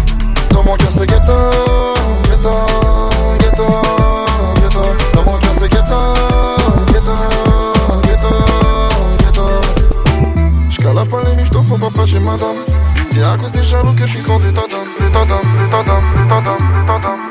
Dans 0.51 0.65
mon 0.65 0.75
cœur 0.75 0.89
c'est 0.91 1.07
ghetto, 1.07 1.33
ghetto, 2.25 2.51
ghetto 3.39 4.04
Cœur 5.69 5.85
c'est 5.85 6.93
ghetto, 6.93 6.93
ghetto, 6.93 7.17
ghetto, 8.03 8.33
ghetto 9.19 9.47
J'cala 10.69 11.05
pas 11.05 11.23
les 11.25 11.37
michtos, 11.37 11.63
faut 11.63 11.79
pas 11.79 11.91
fâcher 11.91 12.21
madame 12.21 12.57
C'est 13.05 13.23
à 13.23 13.37
cause 13.37 13.53
des 13.53 13.63
jaloux 13.63 13.93
que 13.93 14.07
je 14.07 14.13
suis 14.13 14.23
sans 14.23 14.39
État 14.45 14.63
d'âme, 14.71 14.89
état 14.97 15.25
d'âme, 15.25 15.41
état 15.67 15.83
d'âme, 15.83 16.05
état 16.25 16.41
d'âme, 16.41 16.59
état 16.83 16.99
d'âme 16.99 17.25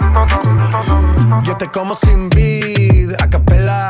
Yo 1.46 1.56
te 1.56 1.66
como 1.66 1.94
sin 1.96 2.30
vid, 2.34 3.16
a 3.20 3.28
capela. 3.28 3.90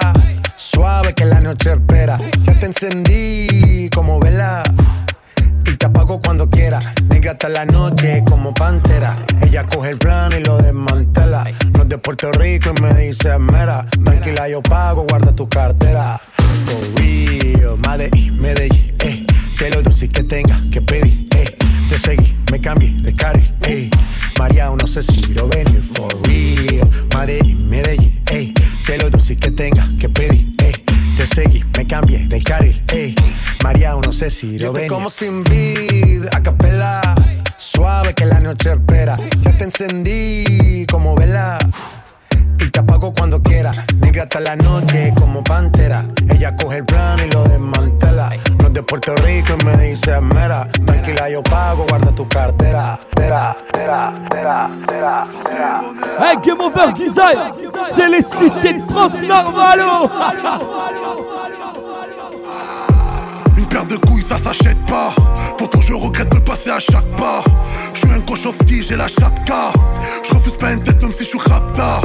Suave 0.56 1.14
que 1.14 1.26
la 1.26 1.40
noche 1.40 1.72
espera. 1.72 2.18
Ya 2.44 2.60
te 2.60 2.66
encendí 2.66 3.90
como 3.94 4.20
vela. 4.20 4.64
Te 5.84 5.88
apago 5.88 6.22
cuando 6.22 6.50
quiera. 6.50 6.94
Negra 7.10 7.34
hasta 7.34 7.50
la 7.50 7.66
noche 7.66 8.24
como 8.26 8.54
pantera. 8.54 9.18
Ella 9.42 9.66
coge 9.66 9.90
el 9.90 9.98
plano 9.98 10.38
y 10.38 10.42
lo 10.42 10.56
desmantela. 10.56 11.44
No 11.74 11.82
es 11.82 11.90
de 11.90 11.98
Puerto 11.98 12.32
Rico 12.32 12.72
y 12.74 12.82
me 12.82 12.94
dice 12.94 13.38
mera. 13.38 13.86
Tranquila, 14.02 14.48
yo 14.48 14.62
pago, 14.62 15.06
guarda 15.10 15.36
tu 15.36 15.50
cartera. 15.50 16.18
For 16.38 17.02
real, 17.02 18.00
eh. 18.00 19.26
Te 19.60 19.70
lo 19.72 19.82
dulce 19.82 20.08
que 20.08 20.24
tenga 20.24 20.58
que 20.72 20.82
pedir, 20.82 21.28
eh. 21.36 21.63
Te 21.94 22.00
seguí, 22.00 22.36
me 22.52 22.60
cambié 22.60 22.90
de 23.04 23.14
carril, 23.14 23.54
eh. 23.68 23.88
María, 24.40 24.68
no 24.68 24.88
sé 24.88 25.04
si 25.04 25.32
lo 25.32 25.48
venir, 25.48 25.84
for 25.84 26.12
real. 26.28 26.90
Medellín, 27.16 27.70
Medellín, 27.70 28.20
eh. 28.32 28.52
Te 28.88 28.98
lo 28.98 29.12
dulce 29.12 29.38
que 29.38 29.52
tenga 29.52 29.88
que 30.00 30.10
pedir, 30.10 30.56
eh. 30.64 30.72
Te 31.16 31.28
seguí, 31.28 31.64
me 31.78 31.86
cambié 31.86 32.28
de 32.28 32.42
carril, 32.42 32.84
eh. 32.92 33.14
María, 33.64 33.94
no 33.94 34.12
sé 34.12 34.32
si 34.32 34.58
lo 34.58 34.74
venir. 34.74 34.90
como 34.90 35.12
sin 35.12 35.44
vid, 35.44 36.26
a 36.32 36.42
capela. 36.42 37.00
Suave 37.60 38.16
que 38.16 38.26
la 38.26 38.40
noche 38.40 38.72
espera. 38.72 39.20
Ya 39.44 39.56
te 39.56 39.66
encendí 39.66 40.88
como 40.90 41.14
vela. 41.14 41.60
Y 42.60 42.70
te 42.72 42.80
apago 42.80 43.14
cuando 43.14 43.40
quiera. 43.44 43.86
Negra 44.00 44.24
hasta 44.24 44.40
la 44.40 44.56
noche 44.56 45.14
como 45.16 45.44
pantera. 45.44 46.08
Ella 46.28 46.56
coge 46.56 46.78
el 46.78 46.86
plano 46.86 47.24
y 47.24 47.30
lo 47.30 47.44
desmantela. 47.44 48.13
De 48.84 48.88
Puerto 48.88 49.16
Rico 49.24 49.54
y 49.62 49.66
me 49.66 49.78
dice 49.78 50.20
mera. 50.20 50.68
Tranquila, 50.86 51.30
yo 51.30 51.42
pago, 51.42 51.86
guarda 51.88 52.14
tu 52.14 52.28
cartera. 52.28 53.00
Espera, 53.00 53.56
espera, 53.58 54.14
espera, 54.26 54.70
espera. 55.24 55.82
Hey, 56.20 56.38
Game 56.44 56.60
Over 56.60 56.92
Design, 56.94 57.54
c'est 57.96 58.10
les 58.10 58.22
cités 58.22 58.74
de 58.74 58.82
France 58.82 59.14
Normalo. 59.14 60.12
Une 63.58 63.66
paire 63.68 63.86
de 63.86 63.96
couilles, 63.96 64.22
ça 64.22 64.38
s'achète 64.38 64.86
pas. 64.86 65.14
Pourtant, 65.58 65.80
je 65.80 65.94
regrette 65.94 66.30
de 66.32 66.36
le 66.36 66.44
passer 66.44 66.72
à 66.72 66.80
chaque 66.80 67.10
pas. 67.16 67.42
Je 67.94 68.00
suis 68.00 68.12
un 68.12 68.20
Kochowski, 68.20 68.84
j'ai 68.84 68.98
la 68.98 69.08
chapka. 69.08 69.72
Je 70.24 70.34
refuse 70.34 70.58
pas 70.58 70.74
une 70.74 70.84
tête, 70.84 71.02
même 71.02 71.14
si 71.14 71.24
je 71.24 71.30
suis 71.30 71.40
rapta. 71.40 72.02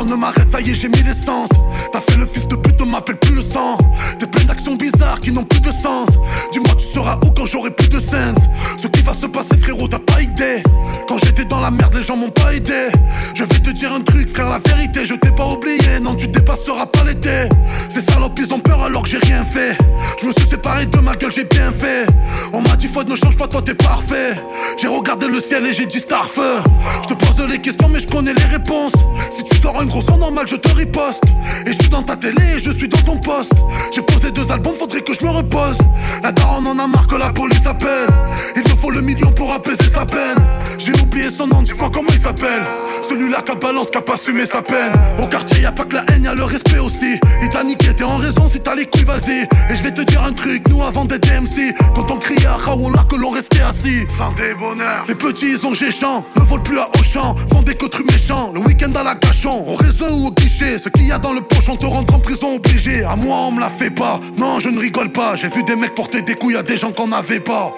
Ne 0.00 0.16
m'arrête, 0.16 0.50
ça 0.50 0.60
y 0.60 0.70
est, 0.70 0.74
j'ai 0.74 0.88
mis 0.88 1.02
l'essence. 1.02 1.48
T'as 1.92 2.00
fait 2.00 2.18
le 2.18 2.26
fils 2.26 2.48
de 2.48 2.56
pute, 2.56 2.80
on 2.82 2.86
m'appelle 2.86 3.18
plus 3.18 3.34
le 3.34 3.42
sang. 3.42 3.78
T'es 4.18 4.26
plein 4.26 4.44
d'actions 4.44 4.74
bizarres 4.74 5.20
qui 5.20 5.30
n'ont 5.30 5.44
plus 5.44 5.60
de 5.60 5.70
sens. 5.70 6.08
Dis-moi, 6.50 6.74
tu 6.76 6.86
seras 6.86 7.18
où 7.24 7.30
quand 7.30 7.46
j'aurai 7.46 7.70
plus 7.70 7.88
de 7.88 8.00
sens 8.00 8.36
Ce 8.82 8.88
qui 8.88 9.02
va 9.02 9.14
se 9.14 9.26
passer, 9.26 9.56
frérot, 9.58 9.86
t'as 9.86 10.00
pas 10.00 10.20
idée. 10.20 10.62
Quand 11.06 11.18
j'étais 11.18 11.44
dans 11.44 11.60
la 11.60 11.70
merde, 11.70 11.94
les 11.94 12.02
gens 12.02 12.16
m'ont 12.16 12.30
pas 12.30 12.52
aidé. 12.52 12.88
Je 13.34 13.44
vais 13.44 13.60
te 13.60 13.70
dire 13.70 13.92
un 13.92 14.00
truc, 14.00 14.28
frère, 14.34 14.50
la 14.50 14.58
vérité, 14.58 15.04
je 15.04 15.14
t'ai 15.14 15.30
pas 15.30 15.46
oublié. 15.46 16.00
Non, 16.02 16.14
tu 16.14 16.26
dépasseras 16.26 16.86
pas 16.86 17.04
l'été. 17.04 17.48
Ces 17.94 18.00
salopes, 18.00 18.38
ils 18.38 18.52
ont 18.52 18.60
peur 18.60 18.82
alors 18.82 19.02
que 19.02 19.08
j'ai 19.08 19.18
rien 19.18 19.44
fait. 19.44 19.76
Je 20.20 20.26
me 20.26 20.32
suis 20.32 20.48
séparé 20.48 20.86
de 20.86 20.98
ma 20.98 21.14
gueule, 21.14 21.32
j'ai 21.32 21.44
bien 21.44 21.70
fait. 21.70 22.06
On 22.52 22.60
m'a 22.60 22.76
dit, 22.76 22.88
faute 22.88 23.08
ne 23.08 23.16
change 23.16 23.36
pas, 23.36 23.46
toi 23.46 23.62
t'es 23.62 23.74
parfait. 23.74 24.34
J'ai 24.80 24.88
regardé 24.88 25.28
le 25.28 25.40
ciel 25.40 25.64
et 25.66 25.72
j'ai 25.72 25.86
dit 25.86 26.00
starfeu. 26.00 26.60
Je 27.04 27.08
te 27.08 27.14
pose 27.14 27.46
les 27.48 27.58
questions, 27.58 27.88
mais 27.88 28.00
je 28.00 28.08
connais 28.08 28.34
les 28.34 28.44
réponses. 28.44 28.92
Si 29.36 29.44
tu 29.44 29.56
sors 29.56 29.81
un 29.82 29.86
gros 29.86 30.02
son 30.02 30.16
normal, 30.16 30.46
je 30.46 30.56
te 30.56 30.68
riposte. 30.68 31.22
Et 31.66 31.72
je 31.72 31.78
suis 31.78 31.88
dans 31.88 32.02
ta 32.02 32.16
télé 32.16 32.54
et 32.56 32.58
je 32.58 32.70
suis 32.70 32.88
dans 32.88 33.00
ton 33.00 33.18
poste. 33.18 33.52
J'ai 33.92 34.02
posé 34.02 34.30
deux 34.30 34.50
albums, 34.50 34.74
faudrait 34.74 35.02
que 35.02 35.12
je 35.12 35.24
me 35.24 35.30
repose. 35.30 35.76
La 36.22 36.30
daronne 36.30 36.66
en 36.68 36.78
a 36.78 36.86
marre 36.86 37.06
que 37.06 37.16
la 37.16 37.30
police 37.30 37.66
appelle. 37.66 38.06
Il 38.54 38.62
me 38.62 38.76
faut 38.76 38.90
le 38.90 39.00
million 39.00 39.32
pour 39.32 39.52
apaiser 39.52 39.90
sa 39.92 40.06
peine. 40.06 40.38
J'ai 40.78 40.92
oublié 40.92 41.30
son 41.30 41.46
nom, 41.48 41.62
dis-moi 41.62 41.90
comment 41.92 42.10
il 42.12 42.20
s'appelle. 42.20 42.62
Celui-là 43.08 43.42
qui 43.42 43.52
a 43.52 43.54
balance, 43.56 43.90
qui 43.90 43.98
a 43.98 44.02
pas 44.02 44.14
assumé 44.14 44.46
sa 44.46 44.62
peine. 44.62 44.92
Au 45.20 45.26
quartier, 45.26 45.62
y 45.62 45.66
a 45.66 45.72
pas 45.72 45.84
que 45.84 45.94
la 45.94 46.04
haine, 46.08 46.24
y 46.24 46.28
a 46.28 46.34
le 46.34 46.44
respect 46.44 46.78
aussi. 46.78 47.18
Il 47.42 47.48
t'a 47.48 47.64
niqué, 47.64 47.94
t'es 47.94 48.04
en 48.04 48.16
raison, 48.16 48.48
si 48.48 48.60
t'as 48.60 48.74
les 48.74 48.86
couilles, 48.86 49.04
vas-y. 49.04 49.42
Et 49.70 49.76
je 49.76 49.82
vais 49.82 49.92
te 49.92 50.02
dire 50.02 50.22
un 50.22 50.32
truc, 50.32 50.66
nous 50.68 50.82
avant 50.82 51.04
d'être 51.04 51.28
MC, 51.28 51.74
quand 51.94 52.10
on 52.10 52.16
criait 52.16 52.46
à 52.46 52.56
Raoula 52.56 53.04
que 53.08 53.16
l'on 53.16 53.30
restait 53.30 53.60
assis. 53.60 54.02
Santé, 54.16 54.54
bonheur. 54.58 55.04
Les 55.08 55.14
petits, 55.14 55.52
ils 55.52 55.66
ont 55.66 55.74
géchant, 55.74 56.24
ne 56.36 56.42
volent 56.42 56.62
plus 56.62 56.78
à 56.78 56.88
Auchan, 56.98 57.34
font 57.50 57.62
des 57.62 57.74
cotrus 57.74 58.06
méchants. 58.10 58.52
Le 58.54 58.60
week-end 58.60 58.92
à 58.94 59.02
la 59.02 59.14
cachon, 59.14 59.64
au 59.72 59.76
réseau 59.76 60.06
ou 60.10 60.26
au 60.28 60.30
guichet. 60.30 60.78
Ce 60.78 60.88
qu'il 60.88 61.06
y 61.06 61.12
a 61.12 61.18
dans 61.18 61.32
le 61.32 61.40
poche, 61.40 61.68
on 61.68 61.76
te 61.76 61.86
rentre 61.86 62.14
en 62.14 62.20
prison 62.20 62.56
obligé. 62.56 63.04
À 63.04 63.16
moi, 63.16 63.36
on 63.48 63.52
me 63.52 63.60
la 63.60 63.70
fait 63.70 63.90
pas. 63.90 64.20
Non, 64.36 64.60
je 64.60 64.68
ne 64.68 64.78
rigole 64.78 65.10
pas. 65.10 65.34
J'ai 65.34 65.48
vu 65.48 65.62
des 65.64 65.76
mecs 65.76 65.94
porter 65.94 66.22
des 66.22 66.34
couilles 66.34 66.56
à 66.56 66.62
des 66.62 66.76
gens 66.76 66.92
qu'on 66.92 67.08
n'avait 67.08 67.40
pas. 67.40 67.72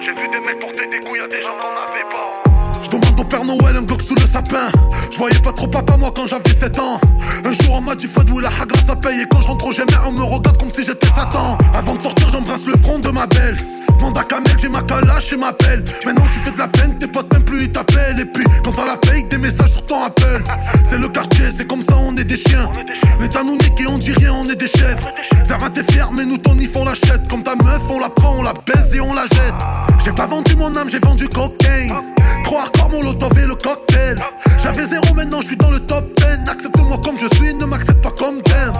J'ai 0.00 0.12
vu 0.12 0.28
des 0.28 0.40
mecs 0.40 0.60
porter 0.60 0.86
des 0.86 1.00
couilles 1.00 1.20
à 1.20 1.28
des 1.28 1.42
gens 1.42 1.56
qu'on 1.60 1.74
n'avait 1.74 2.08
pas. 2.10 2.50
Je 2.82 2.88
demande 2.88 3.20
au 3.20 3.24
Père 3.24 3.44
Noël 3.44 3.76
un 3.76 3.82
Glock 3.82 4.02
sous 4.02 4.14
le 4.14 4.22
sapin. 4.22 4.70
Je 5.10 5.18
voyais 5.18 5.38
pas 5.38 5.52
trop 5.52 5.66
papa 5.66 5.96
moi 5.96 6.10
quand 6.14 6.26
j'avais 6.26 6.50
7 6.50 6.78
ans. 6.78 7.00
Un 7.44 7.52
jour 7.52 7.74
on 7.76 7.80
m'a 7.80 7.94
dit 7.94 8.06
Fadou 8.06 8.40
la 8.40 8.48
hagra 8.48 8.78
ça 8.86 8.96
paye. 8.96 9.20
Et 9.20 9.26
quand 9.30 9.42
je 9.42 9.48
rentre 9.48 9.66
au 9.66 9.72
GMR 9.72 10.06
on 10.06 10.12
me 10.12 10.22
regarde 10.22 10.58
comme 10.58 10.70
si 10.70 10.84
j'étais 10.84 11.06
Satan. 11.08 11.58
Avant 11.74 11.94
de 11.94 12.02
sortir 12.02 12.30
j'embrasse 12.30 12.66
le 12.66 12.76
front 12.78 12.98
de 12.98 13.10
ma 13.10 13.26
belle. 13.26 13.56
Demande 13.98 14.18
à 14.18 14.24
Kamel, 14.24 14.52
j'ai 14.58 14.68
ma 14.68 14.82
calache 14.82 15.32
et 15.32 15.36
m'appelle. 15.36 15.84
Maintenant 16.04 16.26
tu 16.32 16.40
fais 16.40 16.50
de 16.50 16.58
la 16.58 16.68
peine, 16.68 16.98
tes 16.98 17.06
potes 17.06 17.32
même 17.32 17.44
plus 17.44 17.62
ils 17.64 17.72
t'appellent. 17.72 18.20
Et 18.20 18.24
puis 18.24 18.44
quand 18.64 18.72
t'as 18.72 18.86
la 18.86 18.96
paye, 18.96 19.24
des 19.24 19.38
messages 19.38 19.72
sur 19.72 19.86
ton 19.86 20.02
appel. 20.04 20.42
C'est 20.88 20.98
le 20.98 21.08
quartier, 21.08 21.46
c'est 21.56 21.66
comme 21.66 21.82
ça, 21.82 21.96
on 21.96 22.16
est 22.16 22.24
des 22.24 22.36
chiens. 22.36 22.70
L'État 23.20 23.42
nous 23.42 23.56
nique 23.56 23.80
et 23.80 23.86
on 23.86 23.98
dit 23.98 24.12
rien, 24.12 24.32
on 24.32 24.44
est 24.46 24.56
des 24.56 24.68
chefs. 24.68 25.04
Zerma 25.44 25.70
t'es 25.70 25.84
fier, 25.92 26.10
mais 26.12 26.24
nous 26.24 26.38
ton 26.38 26.58
if 26.58 26.74
on 26.76 26.84
l'achète. 26.84 27.28
Comme 27.28 27.42
ta 27.42 27.54
meuf, 27.56 27.82
on 27.88 28.00
la 28.00 28.08
prend, 28.08 28.36
on 28.38 28.42
la 28.42 28.54
baise 28.54 28.94
et 28.94 29.00
on 29.00 29.14
la 29.14 29.22
jette. 29.22 29.54
J'ai 30.04 30.12
pas 30.12 30.26
vendu 30.26 30.56
mon 30.56 30.74
âme, 30.76 30.88
j'ai 30.90 30.98
vendu 30.98 31.28
cocaine. 31.28 31.92
Trop 32.44 32.58
hardcore 32.58 32.90
mon 32.90 33.02
lotov 33.02 33.38
et 33.38 33.46
le 33.46 33.54
cocktail. 33.54 34.16
J'avais 34.62 34.86
zéro, 34.86 35.14
maintenant 35.14 35.40
je 35.40 35.48
suis 35.48 35.56
dans 35.56 35.70
le 35.70 35.80
top 35.80 36.04
10. 36.16 36.50
Accepte-moi 36.50 36.98
comme 37.04 37.16
je 37.18 37.26
suis, 37.36 37.54
ne 37.54 37.64
m'accepte 37.64 38.02
pas 38.02 38.12
comme 38.12 38.40
t'aimes. 38.42 38.72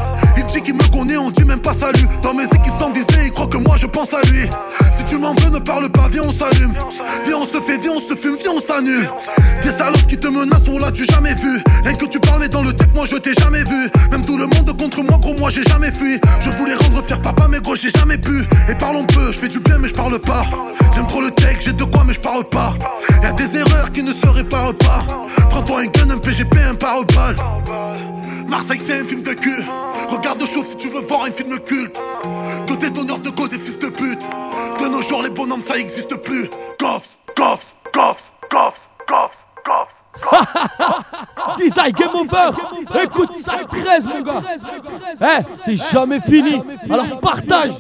Dit 0.52 0.62
qu'il 0.62 0.74
me 0.74 0.82
connaît, 0.90 1.16
on 1.16 1.28
se 1.28 1.34
dit 1.34 1.44
même 1.44 1.60
pas 1.60 1.74
salut. 1.74 2.06
Dans 2.22 2.34
mes 2.34 2.44
équipes 2.44 2.74
sans 2.78 2.90
viser, 2.90 3.06
il 3.24 3.30
croit 3.30 3.46
que 3.46 3.56
moi 3.56 3.76
je 3.76 3.86
pense 3.86 4.12
à 4.12 4.20
lui. 4.22 4.48
Si 4.98 5.04
tu 5.04 5.16
m'en 5.16 5.32
veux, 5.34 5.50
ne 5.50 5.60
parle 5.60 5.88
pas, 5.90 6.08
viens 6.08 6.22
on 6.24 6.32
s'allume. 6.32 6.72
Viens 7.24 7.36
on 7.36 7.46
se 7.46 7.60
fait, 7.60 7.78
viens 7.78 7.92
on 7.92 8.00
se 8.00 8.16
fume, 8.16 8.36
viens 8.40 8.52
on 8.56 8.60
s'annule. 8.60 9.08
Des 9.62 9.70
salopes 9.70 10.06
qui 10.08 10.18
te 10.18 10.26
menacent, 10.26 10.68
on 10.68 10.78
l'a 10.78 10.90
tu 10.90 11.04
jamais 11.04 11.34
vu. 11.34 11.62
Rien 11.84 11.94
que 11.94 12.06
tu 12.06 12.18
parles, 12.18 12.40
mais 12.40 12.48
dans 12.48 12.62
le 12.62 12.72
tech, 12.72 12.88
moi 12.94 13.04
je 13.06 13.16
t'ai 13.16 13.32
jamais 13.34 13.62
vu. 13.62 13.90
Même 14.10 14.24
tout 14.24 14.36
le 14.36 14.46
monde 14.46 14.76
contre 14.76 15.02
moi, 15.02 15.18
gros, 15.18 15.34
moi 15.38 15.50
j'ai 15.50 15.62
jamais 15.62 15.92
fui. 15.92 16.18
Je 16.40 16.50
voulais 16.50 16.74
rendre 16.74 17.00
fier 17.04 17.22
papa, 17.22 17.46
mais 17.48 17.60
gros, 17.60 17.76
j'ai 17.76 17.90
jamais 17.90 18.18
pu. 18.18 18.44
Et 18.68 18.74
parlons 18.74 19.04
peu, 19.04 19.30
je 19.30 19.38
fais 19.38 19.48
du 19.48 19.60
bien, 19.60 19.78
mais 19.78 19.88
je 19.88 19.94
parle 19.94 20.18
pas. 20.18 20.42
J'aime 20.94 21.06
trop 21.06 21.20
le 21.20 21.30
tech, 21.30 21.58
j'ai 21.60 21.72
de 21.72 21.84
quoi, 21.84 22.02
mais 22.04 22.12
je 22.12 22.20
parle 22.20 22.44
pas. 22.44 22.74
Y'a 23.22 23.30
des 23.32 23.56
erreurs 23.56 23.92
qui 23.92 24.02
ne 24.02 24.12
se 24.12 24.26
réparent 24.26 24.74
pas. 24.74 25.04
Prends-toi 25.48 25.82
un 25.82 25.86
gun, 25.86 26.10
un 26.12 26.18
PGP, 26.18 26.58
un 26.68 26.74
pare-balles. 26.74 27.36
Marseille, 28.50 28.80
c'est 28.84 29.00
un 29.00 29.04
film 29.04 29.22
de 29.22 29.32
cul. 29.32 29.64
Regarde 30.08 30.44
chaud 30.44 30.64
si 30.64 30.76
tu 30.76 30.88
veux 30.88 31.00
voir 31.00 31.24
un 31.24 31.30
film 31.30 31.56
culte. 31.60 31.96
Côté 32.66 32.90
d'honneur 32.90 33.20
de 33.20 33.30
go 33.30 33.46
des 33.46 33.58
fils 33.58 33.78
de 33.78 33.88
pute. 33.88 34.20
De 34.80 34.88
nos 34.88 35.00
jours, 35.00 35.22
les 35.22 35.30
bonhommes, 35.30 35.62
ça 35.62 35.78
existe 35.78 36.16
plus. 36.16 36.50
Coff, 36.78 37.16
coff, 37.36 37.72
coff, 37.92 38.28
coff, 38.50 38.80
coff, 39.06 39.30
coff. 39.64 39.88
Design 41.58 41.92
Game 41.92 42.14
Over 42.14 42.50
Écoute 43.02 43.36
ça 43.36 43.60
13 43.70 44.06
mon 44.06 44.20
gars 44.20 44.42
Eh, 45.20 45.42
c'est 45.56 45.76
jamais 45.76 46.20
fini 46.20 46.60
Alors 46.90 47.20
partage 47.20 47.72